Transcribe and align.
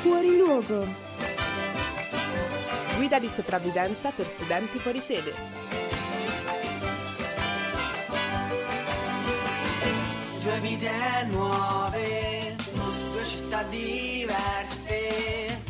Fuori 0.00 0.36
luogo. 0.36 0.86
Guida 2.96 3.18
di 3.18 3.28
sopravvivenza 3.28 4.10
per 4.10 4.26
studenti 4.26 4.78
fuori 4.78 5.00
sede. 5.00 5.34
Due 10.42 10.60
vite 10.60 10.90
nuove, 11.30 12.56
due 12.72 13.24
città 13.24 13.62
diverse, 13.64 15.62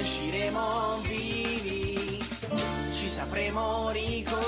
usciremo 0.00 0.98
vivi, 1.00 2.22
ci 2.94 3.08
sapremo 3.08 3.90
riconoscere. 3.90 4.41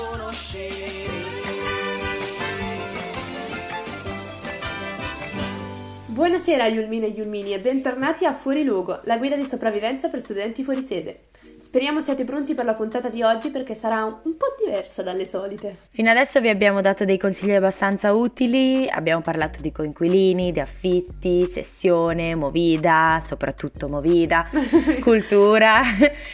Buonasera 6.35 6.67
Yulmine 6.67 7.05
e 7.05 7.09
Yulmini 7.11 7.53
e 7.53 7.59
bentornati 7.59 8.25
a 8.25 8.33
Fuori 8.33 8.65
Luogo, 8.65 8.99
la 9.05 9.17
guida 9.17 9.37
di 9.37 9.45
sopravvivenza 9.45 10.09
per 10.09 10.19
studenti 10.19 10.65
fuori 10.65 10.81
sede. 10.81 11.21
Speriamo 11.57 12.01
siate 12.01 12.25
pronti 12.25 12.53
per 12.53 12.65
la 12.65 12.73
puntata 12.73 13.07
di 13.07 13.23
oggi 13.23 13.51
perché 13.51 13.73
sarà 13.73 14.03
un 14.03 14.35
po' 14.35 14.53
diversa 14.61 15.01
dalle 15.01 15.25
solite. 15.25 15.77
Fino 15.91 16.09
adesso 16.09 16.41
vi 16.41 16.49
abbiamo 16.49 16.81
dato 16.81 17.05
dei 17.05 17.17
consigli 17.17 17.53
abbastanza 17.53 18.13
utili, 18.13 18.85
abbiamo 18.89 19.21
parlato 19.21 19.61
di 19.61 19.71
coinquilini, 19.71 20.51
di 20.51 20.59
affitti, 20.59 21.45
sessione, 21.45 22.35
movida, 22.35 23.23
soprattutto 23.25 23.87
movida, 23.87 24.49
cultura, 24.99 25.83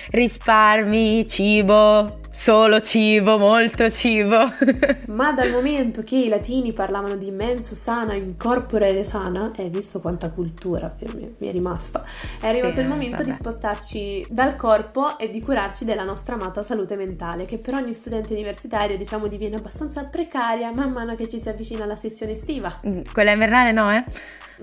risparmi, 0.10 1.28
cibo, 1.28 2.21
solo 2.32 2.82
cibo, 2.82 3.38
molto 3.38 3.90
cibo. 3.92 4.38
Ma 5.14 5.32
dal 5.34 5.52
momento 5.52 6.02
che 6.02 6.16
i 6.16 6.28
latini 6.28 6.72
parlavano 6.74 7.16
di 7.16 7.30
mens 7.32 7.74
sana 7.76 8.14
in 8.14 8.38
corpore 8.38 9.04
sana, 9.04 9.52
e 9.56 9.70
visto 9.70 10.00
quanta 10.00 10.30
cultura 10.32 10.94
mi 11.40 11.48
è 11.48 11.52
rimasta, 11.52 12.04
è 12.40 12.48
arrivato 12.48 12.76
Sì, 12.76 12.82
il 12.82 12.88
momento 12.88 13.18
vabbè. 13.18 13.30
di 13.30 13.32
spostarci 13.34 14.26
dal 14.30 14.56
corpo 14.56 15.18
e 15.18 15.30
di 15.30 15.42
curarci 15.42 15.86
della 15.86 16.04
nostra 16.04 16.36
amata 16.36 16.64
salute 16.64 16.96
mentale, 16.96 17.46
che 17.46 17.58
per 17.60 17.76
ogni 17.76 17.94
studente 17.94 18.34
universitario 18.34 18.98
diciamo 18.98 19.28
diviene 19.28 19.56
abbastanza 19.58 20.04
precaria 20.04 20.72
man 20.74 20.92
mano 20.92 21.16
che 21.16 21.28
ci 21.28 21.40
si 21.40 21.50
avvicina 21.50 21.84
alla 21.84 21.96
sessione 21.98 22.32
estiva. 22.34 22.80
Mm, 22.88 23.02
Quella 23.14 23.32
invernale 23.32 23.72
no, 23.72 23.92
eh? 23.92 24.04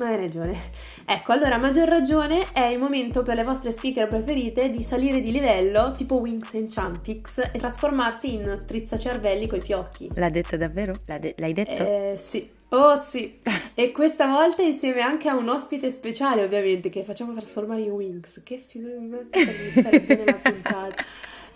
Hai 0.00 0.16
ragione. 0.16 0.56
Ecco, 1.04 1.32
allora 1.32 1.56
a 1.56 1.58
maggior 1.58 1.88
ragione 1.88 2.46
è 2.52 2.62
il 2.66 2.78
momento 2.78 3.24
per 3.24 3.34
le 3.34 3.42
vostre 3.42 3.72
speaker 3.72 4.06
preferite 4.06 4.70
di 4.70 4.84
salire 4.84 5.20
di 5.20 5.32
livello, 5.32 5.90
tipo 5.96 6.16
Wings 6.16 6.54
and 6.54 6.72
Chantix, 6.72 7.50
e 7.58 7.60
trasformarsi 7.60 8.34
in 8.34 8.56
strizzacervelli 8.60 9.46
coi 9.46 9.60
fiocchi. 9.60 10.08
L'ha 10.14 10.30
detto 10.30 10.56
davvero? 10.56 10.94
L'ha 11.06 11.18
de- 11.18 11.34
l'hai 11.36 11.52
detto? 11.52 11.82
Eh 11.82 12.14
sì. 12.16 12.48
Oh 12.70 12.96
sì. 12.96 13.38
E 13.74 13.92
questa 13.92 14.26
volta 14.26 14.62
insieme 14.62 15.00
anche 15.00 15.28
a 15.28 15.34
un 15.34 15.48
ospite 15.48 15.90
speciale, 15.90 16.42
ovviamente, 16.44 16.90
che 16.90 17.02
facciamo 17.02 17.34
trasformare 17.34 17.80
in 17.80 17.90
Wings. 17.90 18.42
Che 18.44 18.58
figura 18.58 18.94
bene 18.98 20.24
la 20.24 20.34
puntata. 20.34 21.04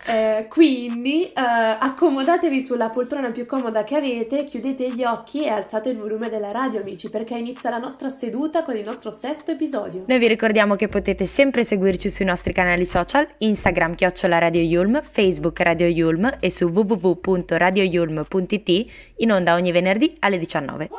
Eh, 0.05 0.47
quindi 0.49 1.25
eh, 1.25 1.31
accomodatevi 1.35 2.61
sulla 2.61 2.89
poltrona 2.89 3.31
più 3.31 3.45
comoda 3.45 3.83
che 3.83 3.95
avete, 3.95 4.43
chiudete 4.43 4.91
gli 4.91 5.03
occhi 5.03 5.45
e 5.45 5.49
alzate 5.49 5.89
il 5.89 5.97
volume 5.97 6.29
della 6.29 6.51
radio, 6.51 6.81
amici, 6.81 7.09
perché 7.09 7.37
inizia 7.37 7.69
la 7.69 7.77
nostra 7.77 8.09
seduta 8.09 8.63
con 8.63 8.75
il 8.75 8.83
nostro 8.83 9.11
sesto 9.11 9.51
episodio. 9.51 10.03
Noi 10.07 10.19
vi 10.19 10.27
ricordiamo 10.27 10.75
che 10.75 10.87
potete 10.87 11.25
sempre 11.25 11.63
seguirci 11.63 12.09
sui 12.09 12.25
nostri 12.25 12.51
canali 12.51 12.85
social, 12.85 13.25
Instagram 13.37 13.95
chiocciola 13.95 14.39
Radio 14.39 14.61
Yulm, 14.61 15.01
Facebook 15.09 15.61
Radio 15.61 15.87
Yulm 15.87 16.35
e 16.39 16.51
su 16.51 16.65
www.radioyulm.it 16.65 18.85
in 19.17 19.31
onda 19.31 19.53
ogni 19.53 19.71
venerdì 19.71 20.17
alle 20.19 20.37
19. 20.37 20.89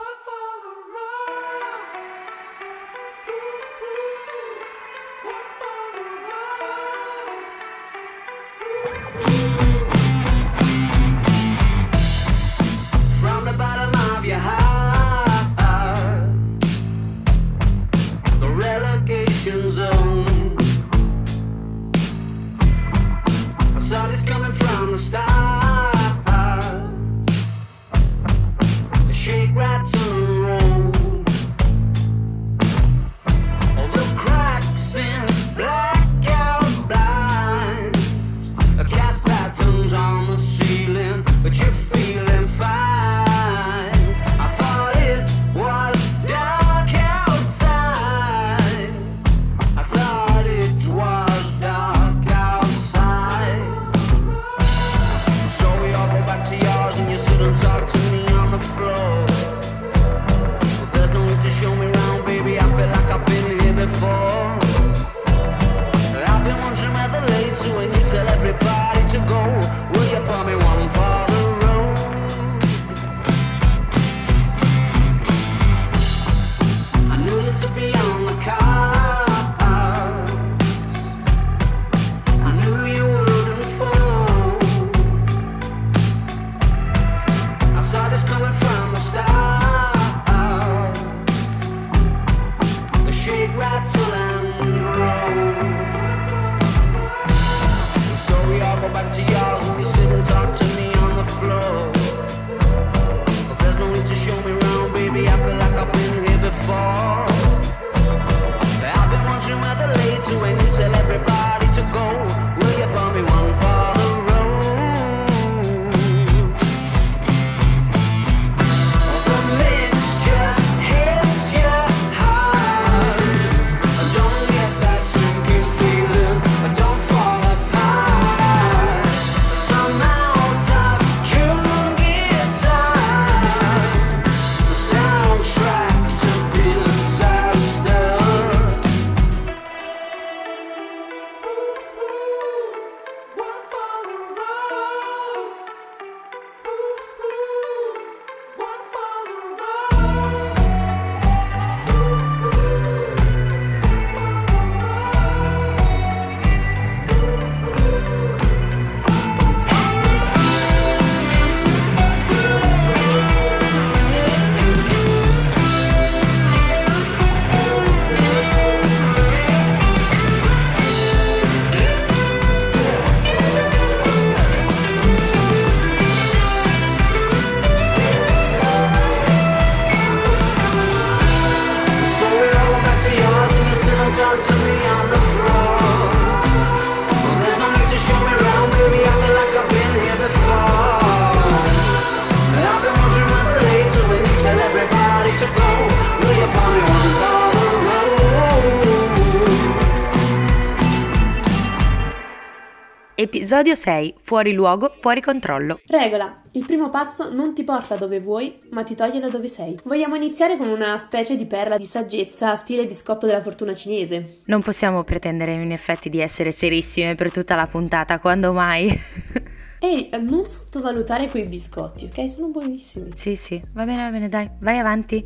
Episodio 203.17 203.77
6. 203.77 204.15
Fuori 204.25 204.53
luogo, 204.53 204.97
fuori 205.01 205.21
controllo. 205.21 205.79
Regola. 205.87 206.41
Il 206.51 206.67
primo 206.67 206.91
passo 206.91 207.33
non 207.33 207.55
ti 207.55 207.63
porta 207.63 207.95
dove 207.95 208.19
vuoi, 208.19 208.59
ma 208.71 208.83
ti 208.83 208.97
toglie 208.97 209.21
da 209.21 209.29
dove 209.29 209.47
sei. 209.47 209.79
Vogliamo 209.85 210.17
iniziare 210.17 210.57
con 210.57 210.69
una 210.69 210.99
specie 210.99 211.37
di 211.37 211.47
perla 211.47 211.77
di 211.77 211.87
saggezza 211.87 212.57
stile 212.57 212.89
biscotto 212.89 213.27
della 213.27 213.41
fortuna 213.41 213.73
cinese. 213.73 214.41
Non 214.47 214.63
possiamo 214.63 215.05
pretendere 215.05 215.53
in 215.53 215.71
effetti 215.71 216.09
di 216.09 216.19
essere 216.19 216.51
serissime 216.51 217.15
per 217.15 217.31
tutta 217.31 217.55
la 217.55 217.69
puntata, 217.69 218.19
quando 218.19 218.53
mai? 218.53 218.91
Ehi, 219.81 220.09
non 220.21 220.45
sottovalutare 220.47 221.29
quei 221.29 221.47
biscotti, 221.47 222.09
ok? 222.11 222.31
Sono 222.31 222.49
buonissimi. 222.49 223.11
sì, 223.17 223.37
sì, 223.37 223.61
va 223.75 223.85
bene, 223.85 224.05
va 224.05 224.11
bene, 224.11 224.29
dai, 224.29 224.49
vai 224.61 224.79
avanti. 224.79 225.25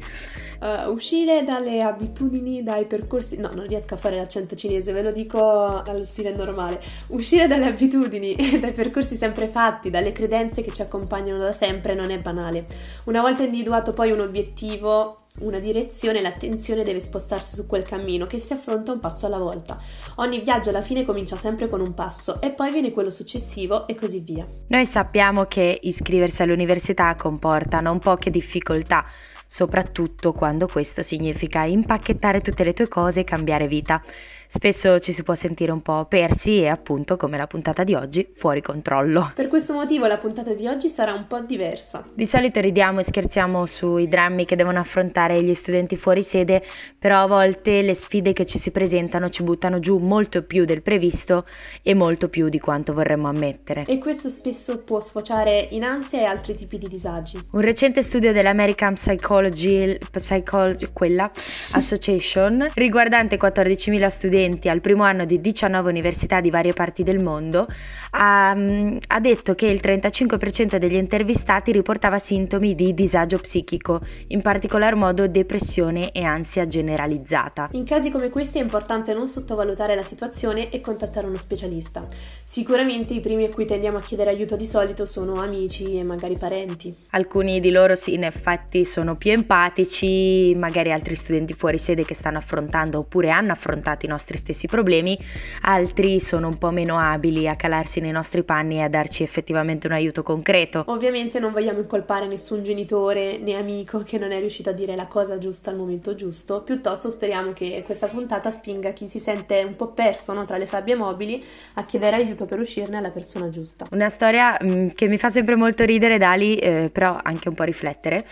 Uh, 0.60 0.90
uscire 0.90 1.44
dalle 1.44 1.82
abitudini, 1.82 2.62
dai 2.62 2.86
percorsi. 2.86 3.38
No, 3.38 3.50
non 3.54 3.66
riesco 3.66 3.94
a 3.94 3.96
fare 3.96 4.16
l'accento 4.16 4.56
cinese, 4.56 4.92
ve 4.92 5.02
lo 5.02 5.12
dico 5.12 5.82
allo 5.82 6.04
stile 6.04 6.34
normale. 6.34 6.82
Uscire 7.08 7.46
dalle 7.46 7.66
abitudini 7.66 8.34
e 8.34 8.58
dai 8.58 8.72
percorsi 8.72 9.16
sempre 9.16 9.46
fatti, 9.46 9.90
dalle 9.90 10.12
credenze 10.12 10.62
che 10.62 10.72
ci 10.72 10.82
accompagnano 10.82 11.38
da 11.38 11.52
sempre, 11.52 11.94
non 11.94 12.10
è 12.10 12.18
banale. 12.18 12.66
Una 13.04 13.20
volta 13.20 13.44
individuato 13.44 13.92
poi 13.92 14.10
un 14.10 14.20
obiettivo, 14.20 15.16
una 15.40 15.58
direzione, 15.58 16.20
l'attenzione 16.20 16.82
deve 16.82 17.00
spostarsi 17.00 17.54
su 17.54 17.66
quel 17.66 17.82
cammino 17.82 18.26
che 18.26 18.38
si 18.38 18.52
affronta 18.52 18.92
un 18.92 18.98
passo 18.98 19.26
alla 19.26 19.38
volta. 19.38 19.80
Ogni 20.16 20.40
viaggio 20.40 20.70
alla 20.70 20.82
fine 20.82 21.04
comincia 21.04 21.36
sempre 21.36 21.68
con 21.68 21.80
un 21.80 21.94
passo 21.94 22.40
e 22.40 22.50
poi 22.50 22.72
viene 22.72 22.92
quello 22.92 23.10
successivo 23.10 23.86
e 23.86 23.94
così 23.94 24.20
via. 24.20 24.46
Noi 24.68 24.86
sappiamo 24.86 25.44
che 25.44 25.78
iscriversi 25.82 26.42
all'università 26.42 27.14
comporta 27.14 27.80
non 27.80 27.98
poche 27.98 28.30
difficoltà, 28.30 29.04
soprattutto 29.46 30.32
quando 30.32 30.66
questo 30.66 31.02
significa 31.02 31.64
impacchettare 31.64 32.40
tutte 32.40 32.64
le 32.64 32.74
tue 32.74 32.88
cose 32.88 33.20
e 33.20 33.24
cambiare 33.24 33.66
vita. 33.66 34.02
Spesso 34.50 34.98
ci 34.98 35.12
si 35.12 35.22
può 35.22 35.34
sentire 35.34 35.70
un 35.70 35.82
po' 35.82 36.06
persi 36.08 36.62
e 36.62 36.68
appunto 36.68 37.18
come 37.18 37.36
la 37.36 37.46
puntata 37.46 37.84
di 37.84 37.92
oggi 37.92 38.26
fuori 38.34 38.62
controllo. 38.62 39.32
Per 39.34 39.46
questo 39.46 39.74
motivo 39.74 40.06
la 40.06 40.16
puntata 40.16 40.54
di 40.54 40.66
oggi 40.66 40.88
sarà 40.88 41.12
un 41.12 41.26
po' 41.26 41.40
diversa. 41.40 42.08
Di 42.14 42.24
solito 42.24 42.58
ridiamo 42.58 43.00
e 43.00 43.04
scherziamo 43.04 43.66
sui 43.66 44.08
drammi 44.08 44.46
che 44.46 44.56
devono 44.56 44.78
affrontare 44.78 45.42
gli 45.42 45.52
studenti 45.52 45.98
fuori 45.98 46.22
sede, 46.22 46.62
però 46.98 47.24
a 47.24 47.26
volte 47.26 47.82
le 47.82 47.92
sfide 47.92 48.32
che 48.32 48.46
ci 48.46 48.58
si 48.58 48.70
presentano 48.70 49.28
ci 49.28 49.42
buttano 49.42 49.80
giù 49.80 49.98
molto 49.98 50.42
più 50.42 50.64
del 50.64 50.80
previsto 50.80 51.44
e 51.82 51.92
molto 51.92 52.30
più 52.30 52.48
di 52.48 52.58
quanto 52.58 52.94
vorremmo 52.94 53.28
ammettere. 53.28 53.84
E 53.86 53.98
questo 53.98 54.30
spesso 54.30 54.78
può 54.78 55.00
sfociare 55.00 55.68
in 55.72 55.84
ansia 55.84 56.20
e 56.20 56.24
altri 56.24 56.56
tipi 56.56 56.78
di 56.78 56.88
disagi. 56.88 57.38
Un 57.52 57.60
recente 57.60 58.00
studio 58.00 58.32
dell'American 58.32 58.94
Psychology, 58.94 59.98
Psychology 60.10 60.88
quella, 60.94 61.30
Association 61.72 62.66
riguardante 62.72 63.36
14.000 63.36 64.08
studenti 64.08 64.36
al 64.44 64.80
primo 64.80 65.02
anno 65.04 65.24
di 65.24 65.40
19 65.40 65.88
università 65.88 66.40
di 66.40 66.50
varie 66.50 66.72
parti 66.72 67.02
del 67.02 67.22
mondo 67.22 67.66
ha, 68.10 68.50
ha 68.50 69.20
detto 69.20 69.54
che 69.54 69.66
il 69.66 69.80
35% 69.82 70.76
degli 70.76 70.94
intervistati 70.94 71.72
riportava 71.72 72.18
sintomi 72.18 72.74
di 72.74 72.94
disagio 72.94 73.38
psichico, 73.38 74.00
in 74.28 74.42
particolar 74.42 74.94
modo 74.94 75.26
depressione 75.26 76.12
e 76.12 76.22
ansia 76.22 76.66
generalizzata. 76.66 77.68
In 77.72 77.84
casi 77.84 78.10
come 78.10 78.30
questi 78.30 78.58
è 78.58 78.62
importante 78.62 79.12
non 79.14 79.28
sottovalutare 79.28 79.94
la 79.94 80.02
situazione 80.02 80.70
e 80.70 80.80
contattare 80.80 81.26
uno 81.26 81.38
specialista. 81.38 82.06
Sicuramente 82.44 83.14
i 83.14 83.20
primi 83.20 83.44
a 83.44 83.48
cui 83.48 83.66
tendiamo 83.66 83.98
a 83.98 84.00
chiedere 84.00 84.30
aiuto 84.30 84.56
di 84.56 84.66
solito 84.66 85.04
sono 85.04 85.34
amici 85.34 85.98
e 85.98 86.04
magari 86.04 86.36
parenti. 86.36 86.94
Alcuni 87.10 87.60
di 87.60 87.70
loro 87.70 87.94
sì, 87.94 88.14
in 88.14 88.24
effetti 88.24 88.84
sono 88.84 89.16
più 89.16 89.32
empatici, 89.32 90.54
magari 90.56 90.92
altri 90.92 91.14
studenti 91.14 91.52
fuori 91.52 91.78
sede 91.78 92.04
che 92.04 92.14
stanno 92.14 92.38
affrontando 92.38 92.98
oppure 92.98 93.30
hanno 93.30 93.52
affrontato 93.52 94.06
i 94.06 94.08
nostri 94.08 94.27
stessi 94.36 94.66
problemi, 94.66 95.18
altri 95.62 96.20
sono 96.20 96.48
un 96.48 96.58
po' 96.58 96.70
meno 96.70 96.98
abili 96.98 97.48
a 97.48 97.56
calarsi 97.56 98.00
nei 98.00 98.10
nostri 98.10 98.42
panni 98.42 98.76
e 98.76 98.82
a 98.82 98.88
darci 98.88 99.22
effettivamente 99.22 99.86
un 99.86 99.94
aiuto 99.94 100.22
concreto. 100.22 100.84
Ovviamente 100.86 101.38
non 101.38 101.52
vogliamo 101.52 101.80
incolpare 101.80 102.26
nessun 102.26 102.62
genitore 102.62 103.38
né 103.38 103.54
amico 103.54 104.02
che 104.02 104.18
non 104.18 104.32
è 104.32 104.38
riuscito 104.40 104.70
a 104.70 104.72
dire 104.72 104.96
la 104.96 105.06
cosa 105.06 105.38
giusta 105.38 105.70
al 105.70 105.76
momento 105.76 106.14
giusto, 106.14 106.62
piuttosto 106.62 107.10
speriamo 107.10 107.52
che 107.52 107.82
questa 107.84 108.06
puntata 108.06 108.50
spinga 108.50 108.90
chi 108.90 109.08
si 109.08 109.18
sente 109.18 109.64
un 109.66 109.76
po' 109.76 109.92
perso 109.92 110.32
no, 110.32 110.44
tra 110.44 110.56
le 110.56 110.66
sabbie 110.66 110.94
mobili 110.94 111.42
a 111.74 111.82
chiedere 111.84 112.16
aiuto 112.16 112.44
per 112.46 112.58
uscirne 112.58 112.96
alla 112.96 113.10
persona 113.10 113.48
giusta. 113.48 113.86
Una 113.92 114.08
storia 114.08 114.56
mh, 114.60 114.70
mm, 114.70 114.86
che 114.94 115.08
mi 115.08 115.18
fa 115.18 115.30
sempre 115.30 115.56
molto 115.56 115.84
ridere, 115.84 116.18
Dali, 116.18 116.56
eh, 116.56 116.90
però 116.92 117.18
anche 117.22 117.48
un 117.48 117.54
po' 117.54 117.64
riflettere 117.64 118.24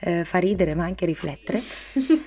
eh, 0.00 0.24
fa 0.24 0.38
ridere 0.38 0.74
ma 0.74 0.84
anche 0.84 1.06
riflettere, 1.06 1.62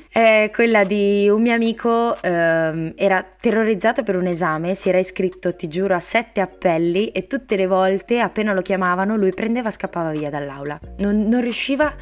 è 0.10 0.50
quella 0.54 0.84
di 0.84 1.30
un 1.30 1.42
mio 1.42 1.54
amico, 1.54 2.16
ehm, 2.22 2.94
era 2.96 3.26
terrorizzato 3.40 4.04
per 4.04 4.18
un 4.18 4.28
esame, 4.28 4.74
si 4.74 4.90
era 4.90 4.98
iscritto, 4.98 5.56
ti 5.56 5.68
giuro, 5.68 5.96
a 5.96 6.00
sette 6.00 6.42
appelli 6.42 7.10
e 7.10 7.28
tutte 7.28 7.56
le 7.56 7.68
volte 7.68 8.20
appena 8.20 8.54
lo 8.54 8.62
chiamavano 8.62 9.16
lui 9.16 9.32
prendeva 9.32 9.70
e 9.70 9.74
scappava 9.74 10.12
via 10.12 10.30
dall'aula. 10.30 10.78
Non, 10.98 11.28
non, 11.28 11.42
riusciva, 11.42 11.94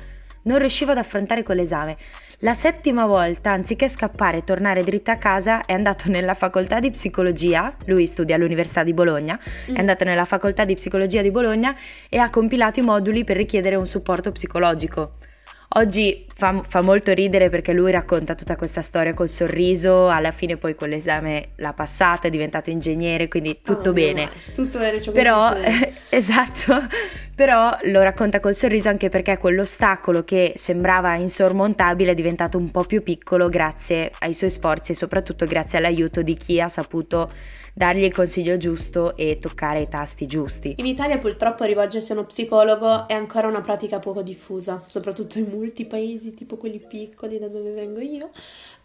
non 0.43 0.59
riusciva 0.59 0.91
ad 0.91 0.97
affrontare 0.97 1.43
quell'esame. 1.43 1.95
La 2.41 2.53
settima 2.53 3.07
volta, 3.07 3.51
anziché 3.51 3.89
scappare 3.89 4.37
e 4.37 4.43
tornare 4.43 4.83
dritta 4.83 5.13
a 5.13 5.17
casa, 5.17 5.61
è 5.61 5.73
andato 5.73 6.03
nella 6.11 6.35
facoltà 6.35 6.79
di 6.79 6.91
psicologia, 6.91 7.75
lui 7.85 8.05
studia 8.05 8.35
all'Università 8.35 8.83
di 8.83 8.93
Bologna, 8.93 9.39
mm. 9.71 9.75
è 9.75 9.79
andato 9.79 10.03
nella 10.03 10.25
facoltà 10.25 10.63
di 10.63 10.75
psicologia 10.75 11.23
di 11.23 11.31
Bologna 11.31 11.75
e 12.07 12.19
ha 12.19 12.29
compilato 12.29 12.79
i 12.79 12.83
moduli 12.83 13.23
per 13.23 13.37
richiedere 13.37 13.75
un 13.75 13.87
supporto 13.87 14.31
psicologico. 14.31 15.09
Oggi 15.71 16.25
fa, 16.33 16.63
fa, 16.65 16.81
molto 16.81 17.11
ridere 17.11 17.49
perché 17.49 17.73
lui 17.73 17.91
racconta 17.91 18.35
tutta 18.35 18.55
questa 18.55 18.81
storia 18.81 19.13
col 19.13 19.27
sorriso, 19.27 20.07
alla 20.07 20.31
fine 20.31 20.55
poi 20.55 20.75
quell'esame 20.75 21.43
l'ha 21.57 21.73
passata, 21.73 22.27
è 22.27 22.31
diventato 22.31 22.69
ingegnere, 22.69 23.27
quindi 23.27 23.59
tutto 23.61 23.89
oh, 23.89 23.93
bene. 23.93 24.29
Tutto 24.55 24.77
bene, 24.77 25.01
ciò 25.01 25.11
Però, 25.11 25.53
esatto, 26.09 26.87
però 27.35 27.77
lo 27.83 28.01
racconta 28.01 28.39
col 28.39 28.55
sorriso 28.55 28.87
anche 28.87 29.09
perché 29.09 29.37
quell'ostacolo 29.37 30.23
che 30.23 30.53
sembrava 30.55 31.17
insormontabile 31.17 32.11
è 32.11 32.15
diventato 32.15 32.57
un 32.57 32.71
po' 32.71 32.85
più 32.85 33.03
piccolo 33.03 33.49
grazie 33.49 34.09
ai 34.19 34.33
suoi 34.33 34.49
sforzi 34.49 34.93
e 34.93 34.95
soprattutto 34.95 35.45
grazie 35.45 35.79
all'aiuto 35.79 36.21
di 36.21 36.35
chi 36.37 36.61
ha 36.61 36.69
saputo 36.69 37.29
dargli 37.77 38.05
il 38.05 38.11
consiglio 38.11 38.57
giusto 38.57 39.15
e 39.15 39.37
toccare 39.39 39.81
i 39.81 39.87
tasti 39.87 40.25
giusti. 40.25 40.73
In 40.77 40.87
Italia 40.87 41.19
purtroppo 41.19 41.63
rivolgersi 41.63 42.11
a 42.11 42.15
uno 42.15 42.25
psicologo 42.25 43.07
è 43.07 43.13
ancora 43.13 43.45
una 43.45 43.61
pratica 43.61 43.99
poco 43.99 44.23
diffusa, 44.23 44.81
soprattutto 44.87 45.37
in 45.37 45.45
molti 45.51 45.85
paesi 45.85 46.33
tipo 46.33 46.57
quelli 46.57 46.79
piccoli 46.79 47.37
da 47.37 47.47
dove 47.47 47.73
vengo 47.73 47.99
io, 47.99 48.31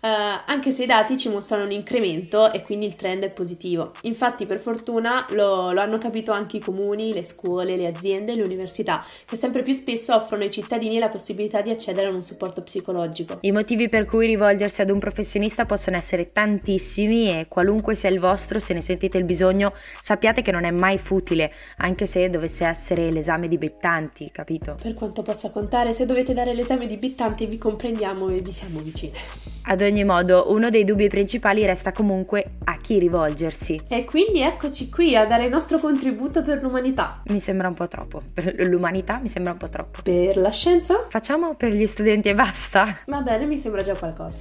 Uh, 0.02 0.42
anche 0.46 0.72
se 0.72 0.82
i 0.82 0.86
dati 0.86 1.16
ci 1.16 1.28
mostrano 1.28 1.62
un 1.62 1.70
incremento 1.70 2.50
e 2.52 2.64
quindi 2.64 2.86
il 2.86 2.96
trend 2.96 3.22
è 3.22 3.32
positivo. 3.32 3.92
Infatti, 4.02 4.46
per 4.46 4.58
fortuna 4.58 5.24
lo, 5.30 5.70
lo, 5.70 5.80
hanno 5.80 5.98
capito 5.98 6.32
anche 6.32 6.56
i 6.56 6.60
comuni, 6.60 7.12
le 7.12 7.22
scuole, 7.22 7.76
le 7.76 7.86
aziende 7.86 8.32
e 8.32 8.34
le 8.34 8.42
università, 8.42 9.06
che 9.24 9.36
sempre 9.36 9.62
più 9.62 9.74
spesso 9.74 10.12
offrono 10.12 10.42
ai 10.42 10.50
cittadini 10.50 10.98
la 10.98 11.08
possibilità 11.08 11.62
di 11.62 11.70
accedere 11.70 12.08
a 12.08 12.10
un 12.12 12.24
supporto 12.24 12.62
psicologico. 12.62 13.38
I 13.42 13.52
motivi 13.52 13.88
per 13.88 14.06
cui 14.06 14.26
rivolgersi 14.26 14.80
ad 14.80 14.90
un 14.90 14.98
professionista 14.98 15.66
possono 15.66 15.96
essere 15.96 16.24
tantissimi 16.24 17.28
e 17.28 17.46
qualunque 17.46 17.94
sia 17.94 18.08
il 18.08 18.18
vostro, 18.18 18.58
se 18.58 18.74
ne 18.74 18.80
sentite 18.80 19.18
il 19.18 19.24
bisogno, 19.24 19.72
sappiate 20.00 20.42
che 20.42 20.50
non 20.50 20.64
è 20.64 20.72
mai 20.72 20.98
futile, 20.98 21.52
anche 21.76 22.06
se 22.06 22.26
dovesse 22.26 22.66
essere 22.66 23.12
l'esame 23.12 23.46
di 23.46 23.56
Bettanti, 23.56 24.32
capito? 24.32 24.74
Per 24.82 24.94
quanto 24.94 25.22
possa 25.22 25.50
contare, 25.50 25.92
se 25.92 26.06
dovete 26.06 26.34
dare 26.34 26.54
l'esame 26.54 26.88
di 26.88 26.96
Bettanti 26.96 27.46
vi 27.46 27.56
comprendiamo 27.56 28.30
e 28.30 28.40
vi 28.40 28.50
siamo 28.50 28.80
vicine. 28.80 29.52
Ad 29.64 29.80
ogni 29.80 30.02
modo, 30.02 30.46
uno 30.48 30.70
dei 30.70 30.84
dubbi 30.84 31.08
principali 31.08 31.64
resta 31.64 31.92
comunque 31.92 32.56
a 32.64 32.76
chi 32.76 32.98
rivolgersi. 32.98 33.78
E 33.88 34.04
quindi 34.04 34.40
eccoci 34.40 34.88
qui 34.90 35.14
a 35.14 35.24
dare 35.24 35.44
il 35.44 35.50
nostro 35.50 35.78
contributo 35.78 36.42
per 36.42 36.60
l'umanità. 36.62 37.22
Mi 37.26 37.38
sembra 37.38 37.68
un 37.68 37.74
po' 37.74 37.86
troppo. 37.86 38.22
Per 38.34 38.56
l'umanità 38.66 39.18
mi 39.18 39.28
sembra 39.28 39.52
un 39.52 39.58
po' 39.58 39.68
troppo. 39.68 40.00
Per 40.02 40.36
la 40.36 40.50
scienza? 40.50 41.06
Facciamo 41.08 41.54
per 41.54 41.72
gli 41.72 41.86
studenti 41.86 42.28
e 42.28 42.34
basta. 42.34 42.98
Va 43.06 43.20
bene, 43.20 43.46
mi 43.46 43.56
sembra 43.56 43.82
già 43.82 43.94
qualcosa. 43.94 44.36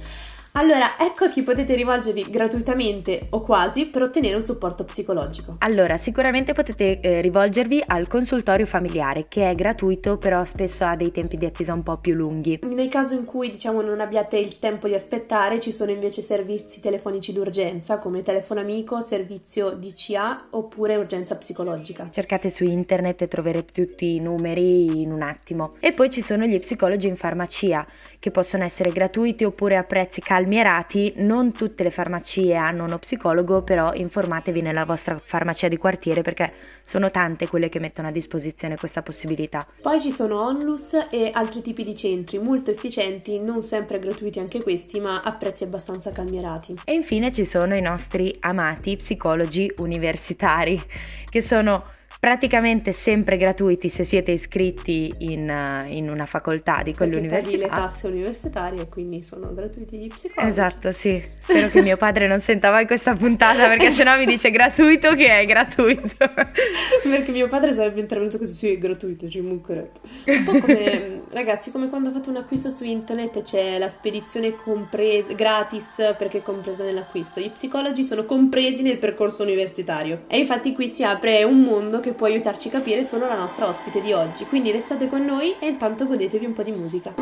Allora, 0.54 0.98
ecco 0.98 1.24
a 1.24 1.28
chi 1.30 1.42
potete 1.42 1.74
rivolgervi 1.74 2.26
gratuitamente 2.28 3.28
o 3.30 3.40
quasi 3.40 3.86
per 3.86 4.02
ottenere 4.02 4.34
un 4.34 4.42
supporto 4.42 4.84
psicologico. 4.84 5.54
Allora, 5.60 5.96
sicuramente 5.96 6.52
potete 6.52 7.00
eh, 7.00 7.22
rivolgervi 7.22 7.82
al 7.86 8.06
consultorio 8.06 8.66
familiare, 8.66 9.28
che 9.28 9.48
è 9.48 9.54
gratuito, 9.54 10.18
però 10.18 10.44
spesso 10.44 10.84
ha 10.84 10.94
dei 10.94 11.10
tempi 11.10 11.38
di 11.38 11.46
attesa 11.46 11.72
un 11.72 11.82
po' 11.82 11.96
più 11.96 12.12
lunghi. 12.12 12.60
Nel 12.64 12.88
caso 12.88 13.14
in 13.14 13.24
cui, 13.24 13.50
diciamo, 13.50 13.80
non 13.80 14.00
abbiate 14.00 14.36
il 14.36 14.58
tempo 14.58 14.88
di 14.88 14.94
aspettare, 14.94 15.58
ci 15.58 15.72
sono 15.72 15.90
invece 15.90 16.20
servizi 16.20 16.80
telefonici 16.80 17.32
d'urgenza, 17.32 17.96
come 17.96 18.20
telefono 18.20 18.60
amico, 18.60 19.00
servizio 19.00 19.70
DCA 19.70 20.48
oppure 20.50 20.96
urgenza 20.96 21.34
psicologica. 21.34 22.10
Cercate 22.10 22.50
su 22.50 22.64
internet 22.64 23.22
e 23.22 23.28
troverete 23.28 23.86
tutti 23.86 24.16
i 24.16 24.20
numeri 24.20 25.00
in 25.00 25.12
un 25.12 25.22
attimo. 25.22 25.70
E 25.80 25.94
poi 25.94 26.10
ci 26.10 26.20
sono 26.20 26.44
gli 26.44 26.58
psicologi 26.58 27.08
in 27.08 27.16
farmacia, 27.16 27.86
che 28.18 28.30
possono 28.30 28.64
essere 28.64 28.92
gratuiti 28.92 29.44
oppure 29.44 29.78
a 29.78 29.82
prezzi 29.82 30.20
caldi 30.20 30.40
calmierati, 30.42 31.14
non 31.18 31.52
tutte 31.52 31.84
le 31.84 31.90
farmacie 31.90 32.54
hanno 32.54 32.84
uno 32.84 32.98
psicologo, 32.98 33.62
però 33.62 33.92
informatevi 33.94 34.60
nella 34.60 34.84
vostra 34.84 35.20
farmacia 35.24 35.68
di 35.68 35.76
quartiere 35.76 36.22
perché 36.22 36.52
sono 36.82 37.10
tante 37.10 37.46
quelle 37.46 37.68
che 37.68 37.78
mettono 37.78 38.08
a 38.08 38.10
disposizione 38.10 38.76
questa 38.76 39.02
possibilità. 39.02 39.64
Poi 39.80 40.00
ci 40.00 40.10
sono 40.10 40.44
onlus 40.44 40.94
e 41.10 41.30
altri 41.32 41.62
tipi 41.62 41.84
di 41.84 41.94
centri 41.94 42.38
molto 42.38 42.70
efficienti, 42.70 43.38
non 43.40 43.62
sempre 43.62 44.00
gratuiti 44.00 44.40
anche 44.40 44.60
questi, 44.62 44.98
ma 44.98 45.22
a 45.22 45.32
prezzi 45.32 45.62
abbastanza 45.62 46.10
calmierati. 46.10 46.74
E 46.84 46.92
infine 46.92 47.32
ci 47.32 47.44
sono 47.44 47.76
i 47.76 47.80
nostri 47.80 48.36
amati 48.40 48.96
psicologi 48.96 49.72
universitari, 49.78 50.80
che 51.28 51.40
sono 51.40 51.84
praticamente 52.22 52.92
sempre 52.92 53.36
gratuiti 53.36 53.88
se 53.88 54.04
siete 54.04 54.30
iscritti 54.30 55.12
in, 55.18 55.50
uh, 55.50 55.90
in 55.90 56.08
una 56.08 56.24
facoltà 56.24 56.80
di 56.84 56.94
quell'università. 56.94 57.50
Perché 57.50 57.66
paghi 57.66 57.74
le 57.74 57.88
tasse 57.88 58.06
universitarie, 58.06 58.88
quindi 58.88 59.24
sono 59.24 59.52
gratuiti 59.52 59.98
gli 59.98 60.06
psicologi. 60.06 60.48
Esatto, 60.48 60.92
sì. 60.92 61.20
Spero 61.42 61.68
che 61.68 61.82
mio 61.82 61.96
padre 61.96 62.28
non 62.28 62.38
senta 62.38 62.70
mai 62.70 62.86
questa 62.86 63.14
puntata 63.14 63.66
perché 63.66 63.90
sennò 63.90 64.16
mi 64.16 64.26
dice 64.26 64.52
gratuito 64.52 65.16
che 65.16 65.40
è 65.40 65.44
gratuito. 65.46 66.14
perché 67.02 67.32
mio 67.32 67.48
padre 67.48 67.74
sarebbe 67.74 67.98
intervenuto 67.98 68.38
così, 68.38 68.54
sì, 68.54 68.72
è 68.72 68.78
gratuito, 68.78 69.28
ci 69.28 69.40
mancherebbe. 69.40 69.98
Un 70.26 70.44
po' 70.44 70.60
come, 70.60 71.22
ragazzi, 71.30 71.72
come 71.72 71.88
quando 71.88 72.12
fate 72.12 72.30
un 72.30 72.36
acquisto 72.36 72.70
su 72.70 72.84
internet 72.84 73.38
e 73.38 73.42
c'è 73.42 73.78
la 73.78 73.88
spedizione 73.88 74.54
compresa, 74.54 75.32
gratis 75.32 76.14
perché 76.16 76.38
è 76.38 76.42
compresa 76.42 76.84
nell'acquisto. 76.84 77.40
Gli 77.40 77.50
psicologi 77.50 78.04
sono 78.04 78.24
compresi 78.26 78.82
nel 78.82 78.98
percorso 78.98 79.42
universitario. 79.42 80.22
E 80.28 80.38
infatti 80.38 80.72
qui 80.72 80.86
si 80.86 81.02
apre 81.02 81.42
un 81.42 81.62
mondo 81.62 81.98
che 81.98 82.10
può 82.14 82.26
aiutarci 82.26 82.68
a 82.68 82.70
capire 82.72 83.06
solo 83.06 83.26
la 83.26 83.36
nostra 83.36 83.68
ospite 83.68 84.00
di 84.00 84.12
oggi. 84.12 84.46
Quindi 84.46 84.70
restate 84.70 85.08
con 85.08 85.24
noi 85.24 85.56
e 85.58 85.68
intanto 85.68 86.06
godetevi 86.06 86.44
un 86.44 86.52
po' 86.52 86.62
di 86.62 86.72
musica. 86.72 87.14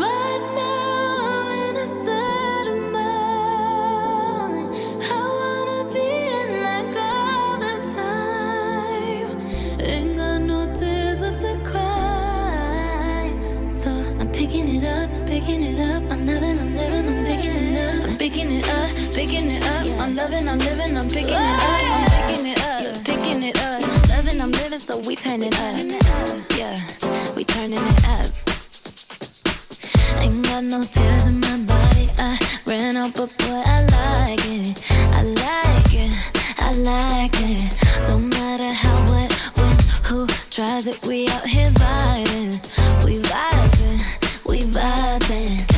Picking 19.12 19.50
it 19.50 19.62
up. 19.62 20.00
I'm 20.00 20.16
loving, 20.16 20.48
I'm 20.48 20.58
living, 20.58 20.96
I'm 20.96 21.08
picking 21.08 21.28
it 21.28 21.34
up. 21.34 22.04
I'm. 22.04 22.09
So 24.80 24.98
we 24.98 25.14
turn 25.14 25.42
it 25.42 25.54
up. 25.60 25.76
Yeah, 26.56 26.80
we 27.36 27.44
turning 27.44 27.78
it 27.78 28.08
up. 28.08 28.26
Ain't 30.22 30.42
got 30.44 30.64
no 30.64 30.82
tears 30.82 31.26
in 31.26 31.40
my 31.40 31.58
body. 31.58 32.08
I 32.18 32.38
ran 32.66 32.96
out, 32.96 33.14
but 33.14 33.36
boy, 33.38 33.62
I 33.64 33.82
like 33.96 34.40
it. 34.46 34.82
I 34.90 35.22
like 35.22 35.94
it. 35.94 36.12
I 36.58 36.72
like 36.72 37.32
it. 37.34 38.08
Don't 38.08 38.28
matter 38.30 38.72
how, 38.72 38.96
what, 39.10 39.32
when, 39.58 39.76
who 40.06 40.26
tries 40.50 40.86
it. 40.86 41.04
We 41.06 41.28
out 41.28 41.46
here 41.46 41.70
vibing. 41.70 43.04
We 43.04 43.20
vibing. 43.20 44.00
We 44.46 44.60
vibing. 44.62 45.69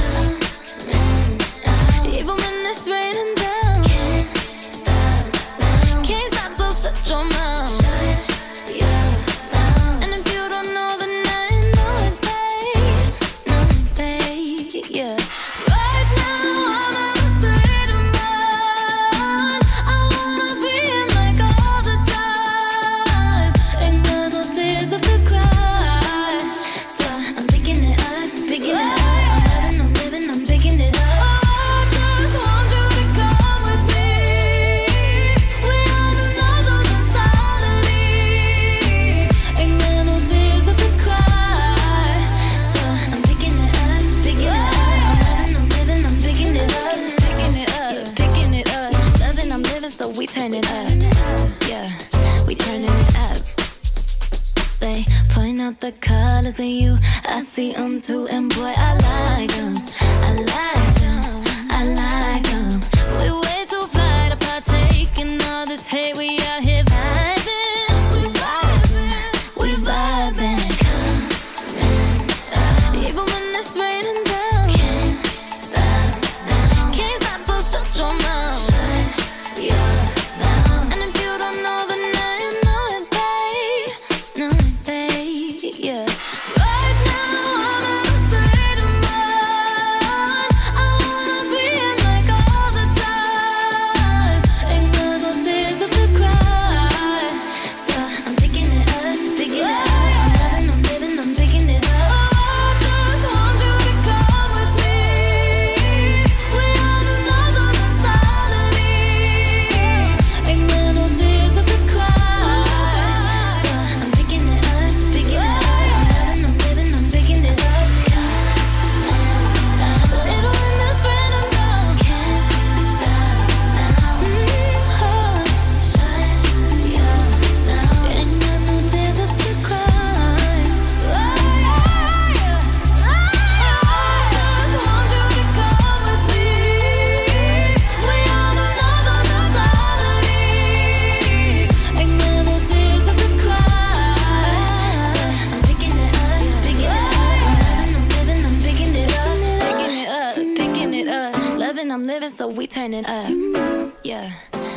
So 152.83 152.89
we 152.89 152.91
turn 152.91 152.95
it 152.95 153.09
up. 153.09 153.95
Yeah, 154.03 154.33